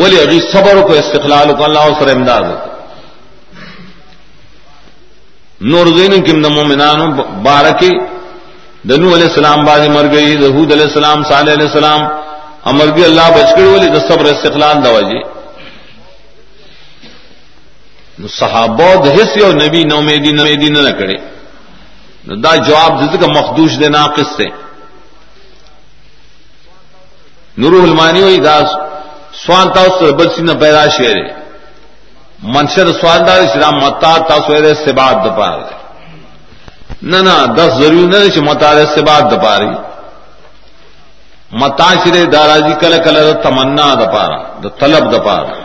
ولی 0.00 0.18
اغي 0.20 0.40
صبر 0.52 0.76
کو 0.86 0.92
استقلال 1.02 1.48
کو 1.58 1.64
الله 1.64 1.86
سره 1.98 2.12
امداد 2.18 2.46
نور 5.72 5.86
زین 5.96 6.14
کم 6.26 6.42
د 6.42 6.46
مومنانو 6.56 7.06
بارکی۔ 7.46 7.92
د 8.88 8.90
نوح 9.00 9.12
علیہ 9.16 9.28
السلام 9.30 9.60
باندې 9.64 9.88
مر 9.96 10.06
گئی۔ 10.12 10.34
د 10.36 10.44
علیہ 10.74 10.88
السلام، 10.90 11.18
صالح 11.28 11.52
علیہ 11.52 11.68
السلام۔ 11.68 12.00
امر 12.70 12.90
گئی 12.96 13.04
الله 13.04 13.28
بچکړ 13.36 13.66
ولی 13.74 13.88
د 13.88 13.98
صبر 14.08 14.26
استقلال 14.30 14.82
دا 14.84 14.90
وجه 14.96 15.22
نو 18.18 18.28
صحابه 18.40 18.88
د 19.04 19.06
هیڅ 19.16 19.30
یو 19.36 19.52
نبی 19.52 19.84
نو 19.84 20.02
مې 20.06 20.16
دین 20.24 20.36
نه 20.36 20.54
دین 20.64 20.72
نه 20.72 20.92
کړي 21.00 21.18
دا 22.44 22.54
جواب 22.66 23.00
دیتے 23.00 23.18
کا 23.18 23.26
مخدوش 23.38 23.72
دے 23.80 23.88
ناقص 23.88 24.36
سے 24.36 24.48
نور 27.62 27.72
المانی 27.82 28.22
ہوئی 28.22 28.38
دا 28.46 28.56
سوال 29.44 29.68
تھا 29.74 29.80
اس 29.88 30.02
بل 30.18 30.28
سی 30.34 30.42
نہ 30.42 30.52
پیدا 30.60 30.84
شیر 30.96 31.16
منشر 32.54 32.92
سوال 33.00 33.26
دار 33.26 33.40
اسلام 33.42 33.76
متا 33.84 34.16
تا 34.28 34.36
سویر 34.46 34.74
سے 34.84 34.92
بات 34.92 35.24
دپا 35.24 35.48
رہے 35.56 35.82
نہ 37.10 37.16
نہ، 37.26 37.34
دس 37.56 37.70
ضروری 37.78 38.06
نہ 38.12 38.28
کہ 38.34 38.40
متا 38.48 38.72
سے 38.94 39.02
بات 39.10 39.30
دپا 39.32 39.54
رہی 41.54 41.60
متا 41.60 41.88
شرے 42.04 42.24
دارا 42.24 42.58
جی 42.58 42.74
کل 42.80 42.96
کل 43.04 43.32
تمنا 43.42 43.94
دپا 43.94 44.28
رہا 44.28 44.68
طلب 44.78 45.12
دپا 45.12 45.36
رہا 45.40 45.62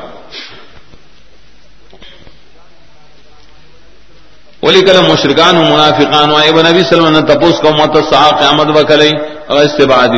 ولی 4.64 4.82
کل 4.82 4.98
مشرکان 5.02 5.58
و 5.58 5.64
منافقان 5.64 6.36
آئے 6.36 6.52
وہ 6.52 6.62
نبی 6.62 6.84
صلی 6.84 6.98
اللہ 6.98 7.08
علیہ 7.08 7.18
وسلم 7.18 7.26
تپوس 7.26 7.60
کو 7.60 7.70
مت 7.72 7.98
سا 8.10 8.30
قیامت 8.30 8.68
وکلئی 8.78 9.12
اور 9.48 9.58
اس 9.58 9.72
سے 9.78 9.86
بعد 9.86 10.16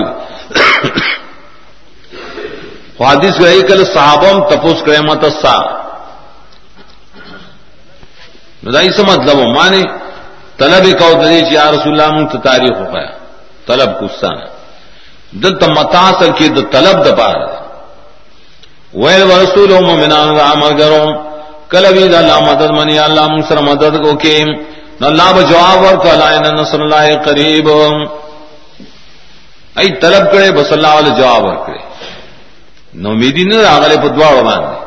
حادث 2.99 3.39
گئی 3.41 3.61
کل 3.61 3.83
صحابم 3.85 4.49
تپوس 4.49 4.81
کرے 4.85 4.99
مت 4.99 5.25
سا. 5.41 5.55
ندائی 8.63 8.89
سے 8.89 9.03
مطلب 9.03 9.37
مانے 9.57 9.81
طلب 10.57 10.83
کو 10.99 11.13
دلی 11.13 11.41
یا 11.51 11.71
رسول 11.71 12.01
اللہ 12.01 12.11
منت 12.15 12.43
تاریخ 12.43 12.71
ہو 12.71 12.93
گیا 12.93 13.11
طلب 13.65 13.99
کسان 13.99 14.37
دل 15.33 15.53
تم 15.59 15.71
متا 15.73 16.05
سر 16.19 16.31
کی 16.37 16.47
دو 16.55 16.61
طلب 16.71 16.97
دبا 17.05 17.31
ویل 19.01 19.23
ورسول 19.31 19.71
مومنان 19.83 20.27
دا 20.37 20.53
مگرو 20.61 21.05
کلوی 21.71 22.05
دا 22.07 22.17
اللہ 22.17 22.39
مدد 22.49 22.71
منی، 22.77 22.95
اللہ 22.99 23.25
منصر 23.33 23.57
مدد 23.63 23.93
کو 24.03 24.11
کی 24.23 24.43
اللہ 25.09 25.27
بجواب 25.35 25.77
ورک 25.83 26.05
اللہ 26.07 26.51
نصر 26.59 26.79
اللہ 26.81 27.05
قریب. 27.25 27.67
ای 29.79 29.87
طلب 30.01 30.23
کرے، 30.31 30.49
بس 30.51 30.69
اللہ 30.71 30.91
والے 30.95 31.11
جواب 31.17 31.41
ورکڑے 31.45 31.79
نومیدی 33.03 33.43
نے 33.49 33.57
آگلے 33.65 33.97
پدواڑ 34.03 34.35
باندھے 34.43 34.79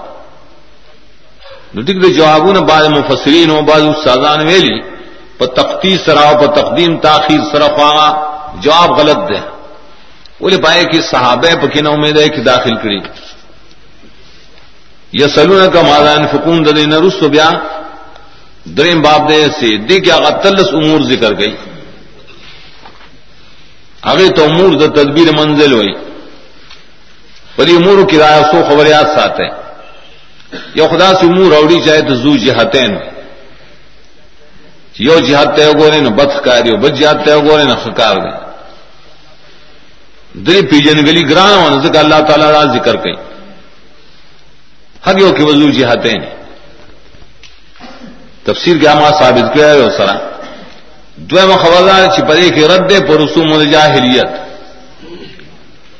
ٹھیک 1.87 1.99
دے 2.03 2.09
جوابوں 2.13 2.53
نے 2.53 2.61
بعض 2.71 2.85
مفسرین 2.89 3.49
ہو 3.51 3.61
بعض 3.71 3.83
استادان 3.89 4.41
ویلی 4.49 4.79
پر 5.39 5.47
تختی 5.59 5.93
سراؤ 6.05 6.33
پر 6.41 6.49
تقدیم 6.61 6.93
تاخیر 7.07 7.41
سرف 7.51 7.79
آگا 7.89 8.09
جواب 8.65 8.91
غلط 8.99 9.21
دے. 9.29 9.41
بولے 10.41 10.57
پائے 10.57 10.85
کہ 10.85 11.01
صحابہ 11.01 11.67
پکین 11.67 11.87
امید 11.87 12.19
ہے 12.19 12.29
کہ 12.29 12.43
داخل 12.43 12.75
کری۔ 12.75 12.99
یا 15.13 15.29
سلون 15.29 15.71
کا 15.71 15.83
مادان 15.83 16.27
فکون 16.27 16.65
ددی 16.65 16.87
نرس 16.87 17.23
بیا۔ 17.23 17.51
دریم 18.65 19.03
باب 19.03 19.29
دے 19.29 19.47
سے 19.61 19.77
دی 19.77 20.01
کیا 20.01 20.17
تلس 20.17 20.69
امور 20.73 21.01
ذکر 21.01 21.39
گئی۔ 21.39 21.57
اگے 24.03 24.29
تو 24.29 24.45
امور 24.45 24.73
د 24.73 24.95
تدبیر 24.95 25.33
منزل 25.39 25.73
ہوئی۔ 25.73 25.93
بڑی 27.57 27.77
امور 27.77 28.09
کی 28.09 28.19
رائے 28.19 28.43
سو 28.43 28.63
خبریات 28.69 29.07
ساتھ 29.07 29.41
ہے 29.41 29.49
یا 30.75 30.87
خدا 30.89 31.15
سے 31.15 31.27
امور 31.27 31.53
اوڑی 31.53 31.81
چاہے 31.87 32.01
تو 32.01 32.15
زو 32.15 32.37
جہتین۔ 32.37 32.97
یو 34.99 35.21
جہاد 35.21 35.47
طے 35.57 35.73
گورے 35.79 36.01
نہ 36.01 36.09
بت 36.09 36.45
کاری 36.45 36.71
ہو 36.71 36.77
بد 36.77 37.01
جہاد 37.01 37.15
طے 37.25 37.35
گورے 37.35 37.65
نہ 37.65 37.75
خکار 37.85 38.17
گئے 38.17 38.44
دری 40.35 40.67
پیجن 40.67 41.07
گلی 41.07 41.31
گران 41.31 41.53
ہونے 41.53 41.87
سے 41.87 41.99
اللہ 41.99 42.21
تعالیٰ 42.21 42.49
را 42.49 42.65
ذکر 42.65 42.97
کئی۔ 42.97 43.15
حق 45.07 45.21
یو 45.21 45.33
کہ 45.33 45.45
وضو 45.45 45.71
جہاتیں 45.71 46.19
تفسیر 48.45 48.79
کیا 48.79 48.95
ماں 48.95 49.11
ثابت 49.11 49.55
کیا 49.55 49.71
ہے 49.71 49.91
سرا۔ 49.97 50.19
دو 51.17 51.37
خبردار 51.37 52.07
چپرے 52.17 52.51
کے 52.51 52.69
رد 52.69 53.09
پر 53.09 53.21
رسوم 53.21 53.53
الجاہلیت۔ 53.53 54.27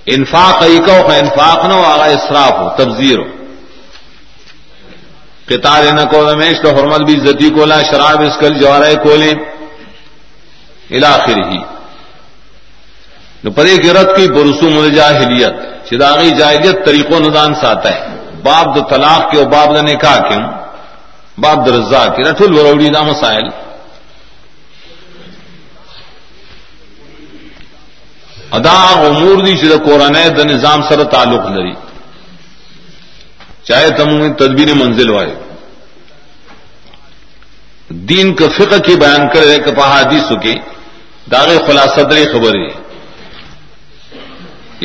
انفاق 0.07 0.63
ایکو 0.63 1.09
کا 1.09 1.17
انفاق 1.17 1.65
نہ 1.65 1.73
ہو 1.73 1.85
آگا 1.85 2.05
اسراف 2.05 2.53
ہو 2.53 2.71
تبزیر 2.77 3.19
ہو۔ 3.19 3.25
کتار 5.47 5.83
نہ 5.93 6.01
کو 6.11 6.33
رمیش 6.33 6.61
تو 6.63 6.69
حرمت 6.69 7.01
بھی 7.01 7.15
عزتی 7.15 7.51
کو، 7.51 7.65
لا 7.65 7.83
شراب 7.83 8.23
اس 8.23 8.37
کل 8.41 8.59
جوارے 8.59 8.95
کولے 9.03 9.33
الاخر 10.91 11.51
ہی 11.51 11.74
نو 13.45 13.51
پدے 13.51 13.77
کی 13.77 13.91
رت 13.91 14.17
کی 14.17 14.33
برسوم 14.33 14.79
الجاہلیت 14.79 15.53
چداغی 15.91 16.31
جاہلیت 16.31 16.87
طریقوں 16.87 17.21
ندان 17.21 17.55
ساتا 17.55 17.95
ہے۔ 17.95 18.07
باب 18.43 18.77
د 18.77 18.91
طلاق 18.91 19.33
کے 19.33 19.39
اور 19.39 19.47
باب 19.47 19.77
د 19.77 19.91
نکاح 19.91 20.19
کے۔ 20.19 20.37
باب 21.39 21.67
د 21.67 21.69
رضا 21.69 22.07
کے۔ 22.17 22.23
رٹھل 22.23 22.59
وروڑی 22.59 22.89
دا 22.89 23.03
مسائل۔ 23.03 23.49
ادا 28.51 29.07
امور 29.07 29.45
دی 29.45 29.57
چد 29.57 29.87
قرآن 29.87 30.13
د 30.37 30.39
نظام 30.39 30.83
سر 30.83 31.05
تعلق 31.05 31.51
لری۔ 31.51 31.73
چاہے 33.65 33.91
تم 33.91 34.33
تدبیر 34.33 34.75
منزل 34.75 35.11
وائے۔ 35.11 35.35
دین 37.89 38.35
کا 38.35 38.45
فقہ 38.57 38.83
کی 38.83 38.95
بیان 38.97 39.29
کرے 39.35 39.59
کہ 39.59 39.73
پہادی 39.73 40.19
سکے 40.19 40.55
داغ 41.31 41.49
خلاصہ 41.67 42.01
دری 42.01 42.25
خبر 42.25 42.55
ہے۔ 42.55 42.84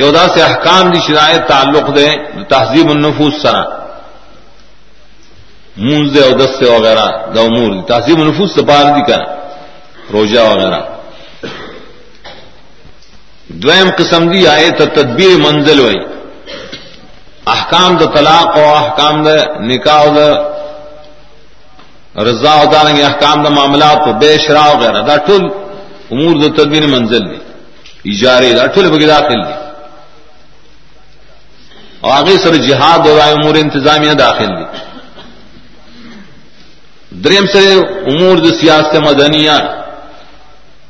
یودا 0.02 0.26
سے 0.34 0.42
احکام 0.42 0.92
دی 0.92 1.00
شرائط 1.08 1.48
تعلق 1.48 1.96
دے 1.96 2.08
تہذیب 2.54 2.90
النفوس 2.90 3.42
سرا 3.42 3.64
منز 5.88 6.14
دے 6.16 6.22
ادس 6.32 6.52
سے 6.60 6.66
وغیرہ 6.76 7.08
دا 7.36 7.42
امور 7.50 7.70
دی 7.74 7.82
تہذیب 7.92 8.20
النفوس 8.22 8.52
سے 8.56 8.62
پار 8.70 8.86
دی 8.96 9.04
کر 9.12 9.22
روجہ 10.14 10.42
وغیرہ 10.52 10.80
دویم 13.64 13.90
قسم 13.98 14.28
دی 14.32 14.48
آئے 14.48 14.70
تو 14.78 14.86
تدبیر 14.96 15.38
منزل 15.46 15.80
ہوئی 15.80 16.00
احکام 17.56 17.92
د 18.00 18.04
طلاق 18.16 18.58
او 18.58 18.66
احکام 18.76 19.16
د 19.28 19.30
نکاح 19.70 20.04
د 20.18 20.20
رضا 22.28 22.54
او 22.60 22.66
دانګ 22.74 22.98
احکام 23.04 23.38
د 23.46 23.48
معاملات 23.58 24.00
او 24.08 24.14
بے 24.22 24.32
شرا 24.46 24.66
وغیرہ 24.74 25.00
دا 25.10 25.16
ټول 25.28 25.44
امور 26.14 26.34
د 26.42 26.46
تدبیر 26.58 26.86
منزل 26.96 27.24
دي. 27.32 27.40
اجاره 28.12 28.54
دا 28.60 28.66
ټول 28.74 28.86
به 28.92 28.98
داخل 29.16 29.40
دي. 29.48 29.69
او 32.02 32.12
هغه 32.12 32.38
سره 32.38 32.58
جهاد 32.58 33.08
او 33.08 33.20
امور 33.22 33.56
انتظامیه 33.58 34.14
داخل 34.14 34.52
دي. 34.58 34.66
دریم 37.24 37.46
سره 37.46 37.72
امور 38.12 38.38
د 38.38 38.48
سیاست 38.62 38.96
مدنیه 38.96 39.80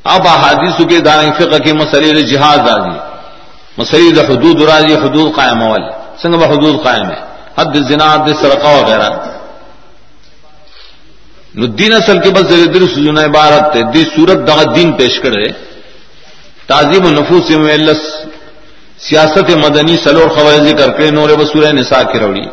اب 0.04 0.26
احادیث 0.28 0.76
کے 0.88 0.98
دائیں 1.00 1.30
فقہ 1.38 1.58
کے 1.64 1.72
مسئلے 1.72 2.22
جہاد 2.22 2.68
راضی 2.68 2.98
مسئلے 3.78 4.20
حدود 4.28 4.62
راضی 4.62 4.94
حدود 4.94 5.34
قائم 5.36 5.62
اول 5.62 5.82
سنگ 6.22 6.34
ب 6.40 6.42
حدود 6.42 6.84
قائم 6.84 7.10
ہے 7.10 7.20
حد 7.58 7.76
زنا، 7.88 8.06
حد 8.14 8.28
سرقہ 8.40 8.70
وغیرہ 8.76 9.08
نو 11.54 11.66
دین 11.78 11.92
اصل 11.92 12.18
کے 12.22 12.30
بس 12.30 12.48
در 12.74 12.86
سجنا 12.94 13.20
عبارت 13.20 13.72
تے 13.72 13.80
دی 13.94 14.02
صورت 14.14 14.46
دغ 14.48 14.62
دین 14.74 14.92
پیش 14.92 15.20
کرے 15.20 15.46
تعظیم 16.66 17.06
نفوس 17.18 17.50
میں 17.50 17.76
سیاست 19.00 19.50
مدنی 19.56 19.96
سلور 19.96 20.28
خبر 20.28 20.56
ذکر 20.64 20.90
کرے 20.96 21.10
نور 21.10 21.28
بسور 21.36 21.72
نساء 21.72 22.02
کی 22.12 22.18
روڑی 22.18 22.44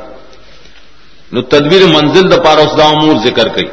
نو 1.32 1.42
تدبیر 1.54 1.86
منزل 1.88 2.30
د 2.32 2.44
پار 2.44 2.58
اس 2.58 2.78
دا 2.78 2.86
امور 2.88 3.16
ذکر 3.24 3.48
کئی 3.56 3.68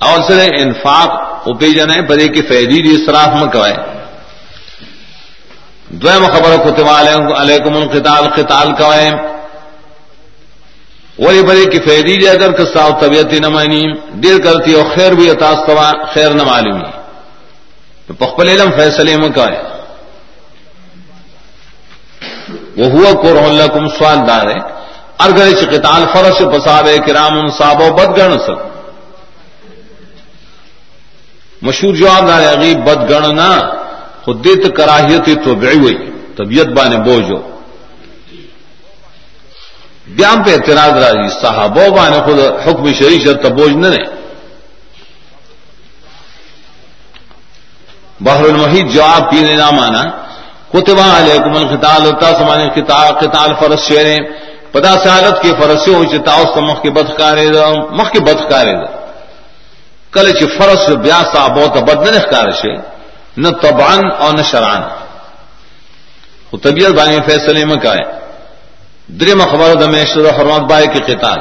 اور 0.00 0.20
سر 0.28 0.40
انفاق 0.54 1.10
او 1.46 1.52
پی 1.58 1.72
جانا 1.74 1.94
ہے 1.94 2.02
بڑے 2.08 2.26
کی 2.28 2.42
فیدی 2.48 2.80
دی 2.82 2.94
اسراف 2.94 3.34
میں 3.34 3.50
کوائے 3.52 3.76
دویم 5.92 6.24
خبر 6.26 6.56
کتب 6.64 6.88
علیکم 6.88 7.74
القتال، 7.76 8.28
قتال 8.36 8.74
قوائم 8.74 9.16
ولی 11.18 11.42
بری 11.42 11.64
کی 11.70 11.78
فیدی 11.78 12.16
دی 12.16 12.28
اگر 12.28 12.52
کستا 12.52 12.88
طبیعت 13.00 13.32
نہ 13.40 13.48
مانی 13.48 13.82
دیر 14.22 14.38
کرتی 14.44 14.74
اور 14.74 14.84
خیر 14.94 15.12
بھی 15.14 15.28
اتاستوا 15.30 15.90
خیر 16.14 16.30
نہ 16.30 16.42
معلومی 16.42 16.90
تو 18.08 18.14
پخپل 18.14 18.48
علم 18.48 18.70
فیصلے 18.76 19.16
میں 19.16 19.28
کہ 19.28 19.71
وہ 22.76 22.86
ہوا 22.92 23.10
قرآن 23.22 23.54
لکم 23.54 23.86
سوال 23.98 24.18
دار 24.28 24.46
ہے۔ 24.50 24.60
ارگر 25.24 25.50
چ 25.60 25.62
قتال 25.70 26.02
فرش 26.12 26.38
پساب 26.52 26.86
کرام 27.06 27.34
صاحب 27.58 27.80
و 27.80 27.90
بد 27.96 28.16
گن 28.18 28.38
سب 28.46 28.58
مشہور 31.62 31.94
جواب 31.94 32.28
دار 32.28 32.42
عغیب 32.52 32.78
بد 32.86 33.00
خود 34.24 34.44
دیت 34.44 34.64
کراہیت 34.76 35.26
تو 35.44 35.54
بڑی 35.54 35.78
ہوئی، 35.78 35.96
طبیعت 36.36 36.68
بانے 36.76 36.96
بوجھو 36.96 37.38
بیام 40.16 40.42
پہ 40.42 40.50
اعتراض 40.50 40.94
راجی 41.02 41.28
صحابہ 41.40 41.88
بانے 41.96 42.18
خود 42.24 42.38
حکم 42.64 42.92
شریش 42.98 43.24
تو 43.42 43.50
بوجھ 43.54 43.76
نہ 43.82 43.88
بحر 48.20 48.44
المحید 48.44 48.90
جواب 48.94 49.30
پینے 49.30 49.54
نہ 49.54 49.70
مانا۔ 49.70 50.02
کتبا 50.72 51.06
علیکم 51.16 51.56
القتال 51.56 52.06
ہوتا 52.06 52.32
سمانے 52.38 52.68
قتال 53.20 53.50
فرس 53.60 53.80
شیریں 53.88 54.18
پدا 54.72 54.92
سالت 54.98 55.42
کے 55.42 55.50
فرسوں 55.60 56.02
سے 56.10 56.18
تاؤس 56.28 56.56
مخ 56.68 56.80
کے 56.82 56.90
بد 56.90 57.08
کارے 57.18 57.46
مخ 57.98 58.10
کے 58.12 58.20
بد 58.20 58.48
کارے 58.50 58.74
کل 60.12 60.30
چ 60.38 60.48
فرس 60.56 60.88
بیا 61.04 61.20
صحابہ 61.32 61.66
تو 61.74 61.80
بد 61.84 62.06
نہ 62.06 62.18
کارشے 62.30 62.72
نہ 63.36 63.50
تبان 63.62 64.10
اور 64.18 64.32
نہ 64.32 64.42
شران 64.50 64.82
وہ 66.52 66.58
طبیعت 66.62 66.92
بانی 66.92 67.18
فیصلے 67.26 67.64
میں 67.64 67.76
کا 67.76 67.94
ہے 67.94 68.04
درم 69.20 69.40
خبر 69.50 69.74
دمیشر 69.74 70.24
حرمت 70.36 70.62
بائے 70.70 70.86
کے 70.86 71.00
قتال. 71.06 71.40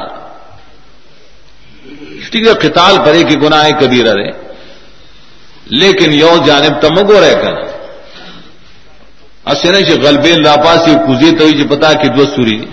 ٹھیک 2.32 2.48
ہے، 2.48 2.54
قتال 2.62 2.98
پرے 3.06 3.24
کی 3.24 3.36
گناہ 3.42 3.70
کبھی 3.80 4.04
رہے 4.04 4.30
لیکن 5.82 6.14
یو 6.14 6.36
جانب 6.46 6.80
تمگو 6.82 7.20
رہ 7.22 7.34
کر 7.42 7.54
اصل 9.46 10.02
غلبے 10.04 10.34
لاپاسی 10.34 10.94
کزی 11.08 11.36
تو 11.38 11.50
جی 11.50 11.68
پتا 11.68 11.94
کہ 11.94 12.08
دو 12.08 12.26
سوری 12.26 12.66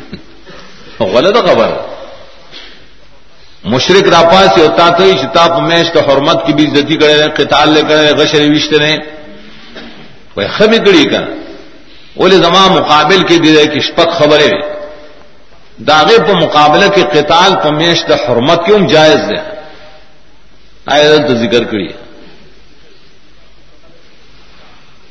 غلط 1.01 1.37
خبر۔ 1.37 1.71
مشرق 3.65 4.09
راپا 4.09 4.47
سے 4.55 4.61
ہوتا 4.61 4.89
تو 4.89 5.17
شتاب 5.23 5.63
میش 5.63 5.93
تو 5.93 6.01
حرمت 6.01 6.47
کی 6.47 6.53
بھی 6.53 6.67
عزتی 6.67 6.97
کرے 6.97 7.23
قتال 7.37 7.69
لے 7.73 7.83
کرے 7.89 8.11
غشر 8.11 8.41
وشتے 8.51 8.79
رہے۔ 8.79 8.97
کوئی 10.35 10.47
خبی 10.47 10.79
کڑی 10.79 11.05
کا۔ 11.05 11.21
بولے 12.17 12.37
زما 12.37 12.67
مقابل 12.67 13.23
کے 13.23 13.39
دے 13.39 13.67
کہ 13.67 13.81
شپک 13.81 14.11
خبریں 14.11 14.53
داغے 15.79 16.19
پہ 16.27 16.33
مقابلہ 16.33 16.89
کے 16.95 17.03
قتال 17.13 17.53
پہ 17.63 17.69
میش 17.69 18.05
تو 18.05 18.15
حرمت 18.15 18.67
کیوں 18.67 18.89
جائز 18.89 19.21
ہے 19.21 19.41
آئے 20.87 21.19
تو 21.29 21.35
ذکر 21.35 21.65
کری۔ 21.65 21.89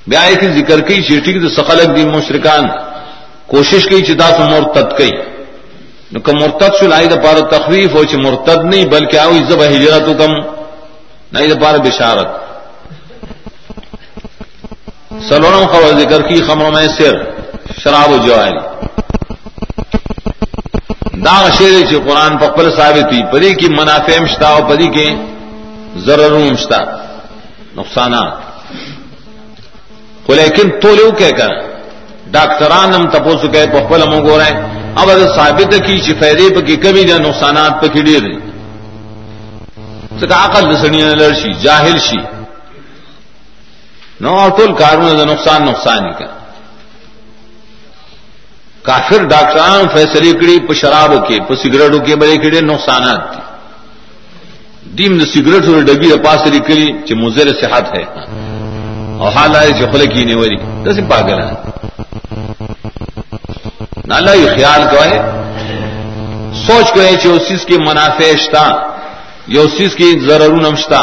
بیائے 0.07 0.35
کی 0.35 0.47
ذکر 0.57 0.79
کی 0.87 1.01
چیٹی 1.03 1.33
کی 1.33 1.39
تو 1.39 1.49
سخلق 1.49 1.95
دی 1.95 2.05
مشرکان 2.05 2.63
کوشش 3.47 3.85
کی 3.89 4.01
چتا 4.05 4.29
سمور 4.37 4.63
تت 4.73 4.97
کئی۔ 4.97 5.11
نو 6.11 6.19
کم 6.19 6.35
مرتد 6.41 6.75
شو 6.79 6.87
لائی 6.87 7.07
دا 7.07 7.15
پار 7.23 7.37
تخویف 7.51 7.95
ہو 7.95 8.03
چھ 8.03 8.15
مرتد 8.15 8.59
نہیں، 8.65 8.85
بلکہ 8.85 9.17
آوی 9.17 9.39
زب 9.49 9.61
ہجرت 9.63 10.07
کم 10.19 10.31
نائی 11.31 11.47
دا 11.51 11.57
پار 11.63 11.77
بشارت۔ 11.77 12.29
سلورم 15.29 15.65
خبر 15.71 15.99
ذکر 15.99 16.21
کی 16.27 16.41
خمر 16.47 16.71
میں 16.71 16.87
سر، 16.97 17.15
شراب 17.83 18.11
و 18.11 18.17
جواری 18.25 18.57
دا 21.25 21.37
شیر 21.57 21.73
چھ 21.89 21.93
قرآن 22.07 22.37
پقبل 22.37 22.69
ثابتی 22.77 23.21
پری 23.31 23.53
کی 23.55 23.67
منافع 23.69 24.19
مشتا 24.21 24.53
و 24.55 24.59
پری 24.69 24.87
کے 24.95 25.07
ضرر 26.05 26.33
مشتا 26.51 26.79
نقصانات۔ 27.77 28.46
کو 30.27 30.33
لیکن 30.35 30.69
تو 30.81 30.95
لو 30.95 31.11
کہہ 31.11 31.35
کر 31.37 31.49
ڈاکٹران 32.31 32.93
ہم 32.93 33.09
تپوس 33.09 33.41
کہ 33.51 33.65
پخبل 33.73 34.01
ہم 34.01 34.13
گو 34.27 34.37
رہے۔ 34.37 34.51
ہیں 34.51 34.93
اب 34.95 35.09
اگر 35.09 35.27
ثابت 35.35 35.75
کی 35.85 35.97
چی 35.99 36.13
فائدے 36.13 36.45
پہ 36.55 36.61
کی 36.67 36.75
کمی 36.75 37.03
دے، 37.03 37.17
نقصانات 37.17 37.81
پہ 37.81 37.87
کی 37.87 38.01
ڈیر 38.01 38.23
سکا 40.21 40.37
عقل 40.45 40.63
دسنی 40.71 41.01
لڑشی 41.01 41.51
جاہل 41.61 41.97
شی۔ 41.99 42.21
نو 44.21 44.29
اور 44.39 44.49
ٹول 44.57 44.71
کارون 44.75 45.17
دا 45.19 45.23
نقصان 45.23 45.65
نقصان 45.65 46.05
ہی 46.05 46.13
کا 46.19 46.25
کافر 48.83 49.23
ڈاکٹران 49.27 49.87
فیصلے 49.93 50.31
کڑی 50.39 50.57
پہ 50.67 50.73
شرابوں 50.73 51.19
کے 51.27 51.35
پہ 51.47 51.53
سگریٹوں 51.55 51.99
کے 51.99 52.15
بڑے 52.15 52.37
کڑے 52.37 52.61
نقصانات 52.61 53.21
تھی 53.31 53.41
دیم 54.97 55.17
دا 55.17 55.25
سگریٹ 55.25 55.63
اور 55.67 55.81
ڈبی 55.81 56.09
پاس 56.25 56.41
کری، 56.67 56.85
چی 57.05 57.13
مزر 57.13 57.47
صحت 57.61 57.85
ہے۔ 57.95 58.03
اور 59.19 59.31
حال 59.33 59.55
آئے 59.55 59.71
چی 59.77 59.85
خلق 59.91 60.13
کی 60.13 60.23
نہیں 60.23 60.35
وری 60.35 60.57
تو 60.85 61.01
پاگل 61.09 61.39
ہے 61.41 61.53
نالا 64.07 64.33
یہ 64.33 64.49
خیال 64.55 64.83
کرے 64.91 65.17
سوچ 66.59 66.91
کرے 66.95 67.15
چی 67.21 67.29
اس 67.29 67.47
چیز 67.47 67.65
کی 67.65 67.77
منافعشتا 67.81 68.65
یا 69.53 69.61
اس 69.61 69.77
چیز 69.77 69.95
کی 69.95 70.09
ضرور 70.27 70.55
نمشتا 70.61 71.01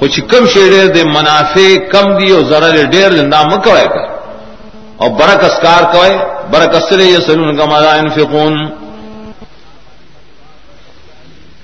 کچھ 0.00 0.20
کم 0.30 0.46
شیڑے 0.52 0.86
دے 0.94 1.02
منافع 1.06 1.68
کم 1.92 2.16
دی 2.18 2.30
اور 2.32 2.42
ضرر 2.50 2.84
ڈیر 2.92 3.10
زندہ 3.16 3.42
مکوائے 3.46 3.86
کر 3.94 4.06
اور 4.96 5.10
برک 5.18 5.44
اسکار 5.44 5.92
کوئے 5.92 6.16
برک 6.50 6.74
اسرے 6.76 7.04
یا 7.04 7.20
سلون 7.26 7.56
کا 7.56 7.64
مزا 7.66 7.94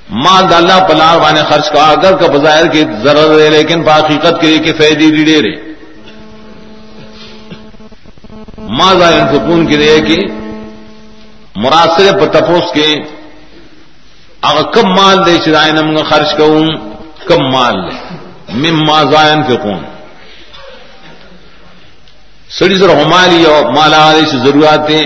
انفقون 0.09 0.23
ماں 0.23 0.43
داللہ 0.51 0.79
پلار 0.89 1.19
بانے 1.19 1.41
خرچ 1.49 1.71
کا 1.73 1.83
اگر 1.83 2.17
کا 2.17 2.27
بظاہر 2.33 2.67
کی 2.73 2.85
ضرر 3.03 3.41
ہے 3.41 3.49
لیکن 3.51 3.85
پا 3.85 3.97
حقیقت 3.97 4.41
کے 4.41 4.47
لیے 4.47 4.59
کہ 4.59 4.73
فیدی 4.79 5.11
ڈیڑے 5.25 5.51
ماضا 8.71 9.11
سکون 9.33 9.67
کی 9.67 9.77
رہے 9.77 10.01
کہ 10.07 10.17
مراسر 11.57 12.19
پر 12.21 12.27
تپوس 12.33 12.73
کے 12.75 12.93
اگر 14.43 14.71
کم 14.73 14.95
مال 14.95 15.25
دے 15.27 15.37
چرائے 15.45 15.73
نم 15.73 15.97
خرچ 16.09 16.37
کروں 16.39 16.67
کم 17.29 17.51
مال 17.53 17.77
لے 17.87 17.95
مم 18.55 18.85
ماضائن 18.87 19.43
فکون 19.43 19.85
سڑی 22.51 22.79
سر 22.79 22.89
ہماری 22.97 23.45
اور 23.45 23.65
مالا 23.73 24.05
والے 24.05 24.25
سے 24.31 24.39
ضروریاتیں 24.39 25.05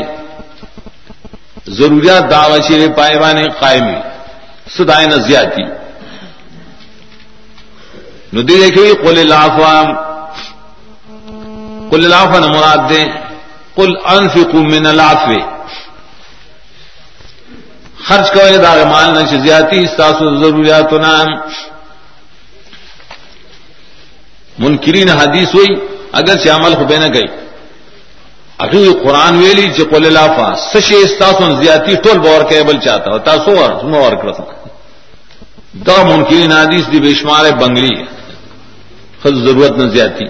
ضروریات 1.69 2.31
دعوی 2.31 2.61
چیرے 2.69 2.89
پائے 2.97 3.19
بانے 3.19 3.45
قائمی 3.61 3.95
سدائے 4.77 5.07
نہ 5.07 5.19
زیادتی 5.29 5.63
ندی 8.33 8.57
دیکھیے 8.61 8.93
قل 9.05 9.27
لافا 9.29 9.75
قل 11.91 12.03
لافا 12.11 12.39
نہ 12.39 12.47
مراد 12.47 12.89
دیں 12.91 13.05
کل 13.77 13.93
انفقوا 14.05 14.63
من 14.73 14.87
العفو۔ 14.87 15.41
خرچ 18.07 18.31
کرے 18.31 18.57
دا 18.57 18.73
مال 18.91 19.09
نہ 19.15 19.23
زیاتی 19.47 19.79
استاسو 19.85 20.25
ضروریات 20.41 20.93
نام 20.93 21.29
منکرین 24.59 25.09
حدیث 25.11 25.55
ہوئی، 25.55 25.75
اگر 26.13 26.37
سے 26.43 26.49
عمل 26.51 26.75
کو 26.75 26.85
نہ 26.99 27.09
گئی۔ 27.15 27.29
اگر 28.65 28.93
قرآن 29.05 29.35
ویلی 29.43 29.69
چ 29.77 29.79
قل 29.91 30.13
لافا 30.13 30.49
سشی 30.73 30.97
استاسو 30.97 31.45
زیاتی 31.63 31.95
ٹول 32.03 32.19
بور 32.19 32.41
کے 32.51 32.63
بل 32.63 32.81
چاہتا 32.81 33.11
ہوتا 33.13 33.33
سو 33.45 33.53
اور 33.63 33.71
سنو 33.81 33.99
اور 34.05 34.13
کرتا۔ 34.23 34.60
دا 35.91 36.03
منکرین 36.03 36.53
حدیث 36.53 36.83
دی 36.93 37.01
بشمار 37.01 37.51
بنگلی 37.51 38.05
خود 39.23 39.35
ضرورت 39.47 39.71
نہ 39.71 39.91
زیاتی 39.91 40.25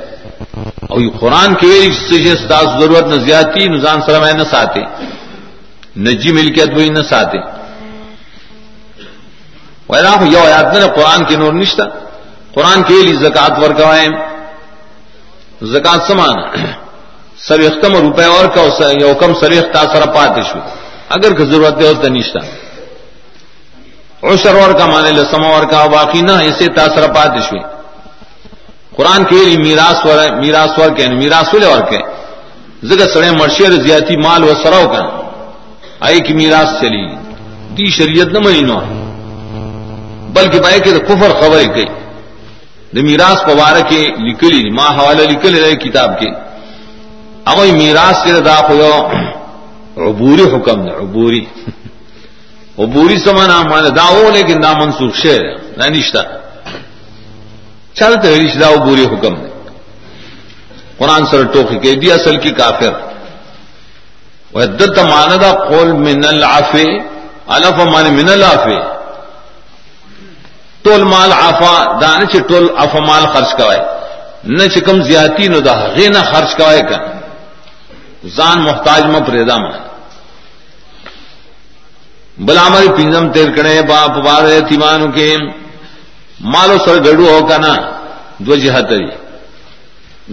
اور 0.89 1.01
یہ 1.01 1.11
قرآن 1.21 1.55
کی 1.55 1.93
استاذ 2.33 2.67
ضرورت 2.81 3.07
نہ 3.07 3.15
زیادتی 3.15 3.69
نظان 3.69 4.01
سرم 4.07 4.25
نہ 4.25 4.45
ساتے۔ 4.51 4.81
نجی 5.97 6.33
ملکیت 6.33 6.69
وہی 6.75 6.89
نہ 6.89 7.03
ساتے۔ 7.11 7.39
یو 10.31 10.39
آیات 10.39 10.75
نے 10.75 10.81
قرآن 10.97 11.25
کی 11.25 11.37
نور 11.37 11.53
نشتا۔ 11.53 11.85
قرآن 12.55 12.83
کے 12.83 13.03
لیے 13.03 13.15
زکات 13.15 13.59
ور 13.59 13.73
زکات 15.63 16.01
سمان۔ 16.07 16.37
سر 17.39 17.61
اختم 17.61 17.97
روپے 17.97 18.25
اور 18.25 18.47
کا 18.47 18.91
یو 19.01 19.15
کم 19.15 19.35
سر 19.41 19.51
اختا 19.51 19.83
سر 19.93 20.07
پاتش 20.15 20.57
اگر 21.09 21.35
کہ 21.35 21.45
ضرورت 21.45 21.81
ہے 21.81 21.87
اس 21.87 22.05
نشتا۔ 22.05 22.70
عشر 24.23 24.55
اور 24.55 24.73
کا 24.73 24.87
مانے 24.87 25.11
لسما 25.13 25.49
اور 25.49 25.63
کا 25.63 25.87
باقی 25.87 26.21
نہ 26.21 26.33
اسے 26.33 26.67
تاثر 26.67 27.13
پاتش 27.13 27.53
ہوئی 27.53 27.63
قرآن 28.97 29.25
کے 29.25 29.37
لیے 29.45 29.57
میراث 29.59 30.07
ور 30.07 30.19
میراث 30.37 30.79
ور 30.79 30.91
کے، 30.97 31.09
میراث 31.09 31.55
ولے 31.55 31.67
اور 31.67 31.81
کے. 31.81 31.99
زگہ 32.83 33.07
سڑے 33.13 33.31
مرشیر 33.31 33.73
زیاتی 33.73 34.17
مال 34.17 34.45
و 34.45 34.53
سراو 34.63 34.89
کا. 34.89 35.03
آئی 36.01 36.21
کی 36.21 36.35
میراث 36.35 36.81
چلی. 36.81 37.05
دی 37.77 37.87
شریعت 37.91 38.27
نہ 38.27 38.39
منی 38.39 38.61
نو. 38.61 38.79
بلکہ 40.35 40.61
بھائی 40.61 40.81
کہ 40.81 40.99
کفر 40.99 41.31
خبر 41.41 41.61
گئی 41.75 41.85
دا 42.95 43.01
میراث 43.03 43.39
پوار 43.47 43.81
کے 43.89 44.01
لکلی 44.19 44.71
ماں 44.71 44.91
حوالہ 44.99 45.23
لکل 45.23 45.55
رہے 45.63 45.77
کتاب 45.77 46.19
کے. 46.21 46.31
اگر 47.45 47.67
میراث 47.73 48.17
سے 48.23 48.41
دا 48.41 48.61
کو 48.69 48.75
عبوری 50.09 50.43
حکم 50.43 50.83
دے، 50.85 50.93
عبوری. 51.03 51.45
عبوری 52.83 53.19
سمانا 53.25 53.61
مان 53.71 53.85
داو 53.97 54.31
لیکن 54.31 54.63
دا 54.63 54.73
منسوخ 54.73 55.15
شیر 55.23 55.43
نہ 55.77 55.87
نشتہ 55.95 56.23
چلتے 57.99 58.29
رشدہ 58.41 58.69
بورے 58.85 59.05
حکم 59.13 59.35
نے 59.41 59.49
قرآن 60.99 61.27
سر 61.31 61.43
ٹوکی 61.53 61.79
کے 61.83 61.95
دی 62.01 62.13
اصل 62.13 62.37
کی 62.45 62.51
کافر۔ 62.61 62.93
دت 64.79 64.99
ماندہ 64.99 65.51
قول 65.69 65.93
من 66.07 66.25
العفے 66.29 66.87
الف 67.57 67.79
مان 67.93 68.07
من 68.17 68.29
العفے۔ 68.29 68.79
ٹول 70.83 71.03
مال 71.13 71.33
آفا 71.33 71.75
دان 72.01 72.27
چ 72.29 72.49
ٹول 72.49 72.67
اف 72.83 72.95
مال 73.09 73.25
خرچ 73.33 73.51
کوائے 73.57 73.81
نہ 74.57 74.67
چکم 74.75 75.03
زیاتی 75.09 75.49
نو 75.53 75.61
دا 75.61 75.75
غی 75.95 76.09
نہ 76.09 76.23
خرچ 76.31 76.57
کوائے 76.57 76.83
کا 76.91 76.99
زان 78.37 78.59
محتاج 78.65 79.03
م 79.13 79.25
پریدا 79.27 79.57
بلا 82.47 82.67
ہماری 82.67 82.89
پنجم 82.97 83.33
تیر 83.33 83.51
کڑے، 83.57 83.83
باپ 83.83 84.11
بار 84.25 84.45
تیمانو 84.69 85.07
کے 85.13 85.37
مالو 86.41 86.77
سر 86.85 86.97
گڑو 87.05 87.27
ہو 87.29 87.47
کا 87.47 87.57
نا 87.59 87.75
دو 88.39 88.57
جہتری 88.57 89.09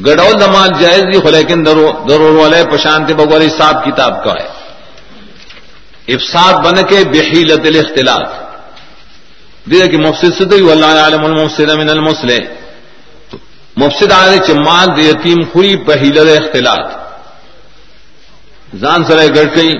گڑو 0.05 0.31
دمال 0.39 0.69
جائز 0.79 1.03
دی، 1.03 1.19
خو 1.19 1.29
لیکن 1.29 1.65
ضرور 2.09 2.35
والے 2.35 2.63
پشانت 2.71 3.11
بغور 3.11 3.41
حساب 3.41 3.85
کتاب 3.85 4.23
کا 4.23 4.31
ہے۔ 4.31 4.47
افساد 6.13 6.53
بن 6.53 6.75
کے 6.89 7.03
بحیلت 7.13 7.65
الاختلاط۔ 7.65 8.27
دیکھ 9.71 9.91
کہ 9.91 9.97
مفسد 9.97 10.37
سے 10.37 10.45
تو 10.45 10.71
اللہ 10.71 10.85
عالم 10.85 11.25
المفسد 11.25 11.69
من 11.81 11.89
المسلح۔ 11.89 12.39
مفسد 13.77 14.11
آنے 14.11 14.37
چمال 14.47 14.87
دی 14.95 15.09
یتیم 15.09 15.39
خوری 15.51 15.75
بحیلت 15.75 16.27
اختلاط 16.41 16.85
زان 18.75 19.03
سرے 19.05 19.27
گڑ 19.35 19.45
گئی 19.55 19.73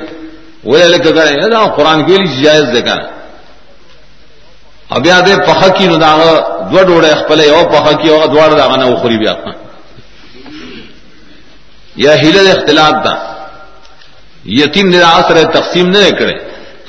وہ 0.63 0.77
لکھ 0.85 1.07
گڑے 1.07 1.33
قرآن 1.75 2.05
کے 2.05 2.17
لیے 2.17 2.43
جائز 2.43 2.65
دیکھا 2.73 2.95
اب 4.89 5.05
یاد 5.05 5.27
پخ 5.47 5.63
کی 5.77 5.87
نو 5.87 5.95
داغ 5.97 6.19
دو 6.71 6.83
ڈوڑے 6.87 7.13
پلے 7.27 7.49
او 7.49 7.63
پخ 7.69 7.87
کی 8.01 8.09
او 8.09 8.25
دوڑ 8.33 8.49
داغ 8.57 8.75
نہ 8.75 8.83
اخری 8.85 9.17
بیا. 9.17 9.33
یا 11.95 12.13
ہیل 12.13 12.37
اختلاف 12.47 12.93
دا 13.05 13.13
یتیم 14.51 14.89
نراس 14.89 15.31
رہے 15.31 15.43
تقسیم 15.53 15.89
نہ 15.89 16.09
کرے 16.19 16.35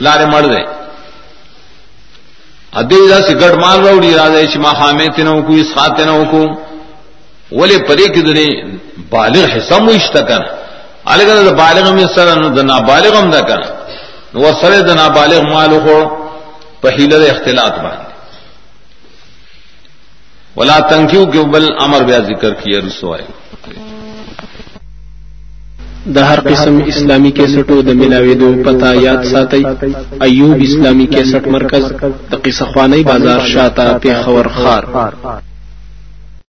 لارے 0.00 0.26
مر 0.32 0.44
دے 0.52 0.62
ادے 2.72 3.20
سے 3.26 3.34
گڑ 3.40 3.52
مال 3.56 3.78
روڑی 3.86 4.12
راجے 4.14 4.46
چما 4.52 4.72
خامے 4.78 5.06
تینوں 5.16 5.40
کو 5.42 5.52
اس 5.52 5.74
خاتے 5.74 6.04
نہ 6.04 6.16
کو 6.30 6.42
ولی 7.52 7.78
پرے 7.88 8.06
کی 8.14 8.20
دنے 8.22 8.46
بالغ 9.10 9.44
حصہ 9.56 9.78
مشت 9.82 10.16
الګره 11.12 11.42
د 11.48 11.50
بالغ 11.62 11.84
هم 11.90 11.98
سره 12.16 12.34
نو 12.40 12.48
د 12.56 12.60
نابالغ 12.70 13.12
هم 13.20 13.30
دا 13.36 13.42
کنه 13.48 13.68
نو 14.34 14.52
سره 14.60 14.82
د 14.88 14.90
نابالغ 15.00 15.40
مالو 15.54 15.78
خو 15.84 15.98
په 16.82 16.88
حیله 16.96 17.16
د 17.22 17.24
اختلاط 17.34 17.74
باندې 17.84 18.08
ولا 20.56 20.78
تنکیو 20.90 21.24
کې 21.32 21.40
بل 21.54 21.64
امر 21.84 22.00
بیا 22.08 22.20
ذکر 22.30 22.52
کیه 22.62 22.78
رسوای 22.86 23.24
د 26.14 26.18
هر 26.28 26.40
قسم 26.50 26.76
اسلامي 26.92 27.30
کیسټو 27.38 27.76
د 27.88 27.90
ملاويدو 28.00 28.48
پتا 28.66 28.90
یاد 29.06 29.24
ساتي 29.32 29.62
ایوب 30.26 30.62
اسلامي 30.68 31.06
کیسټ 31.14 31.44
مرکز 31.56 31.84
د 32.30 32.32
قصه 32.44 32.64
خواني 32.70 33.02
بازار 33.10 33.40
شاته 33.52 33.86
په 34.02 34.22
خور 34.22 34.48
خار. 34.56 34.84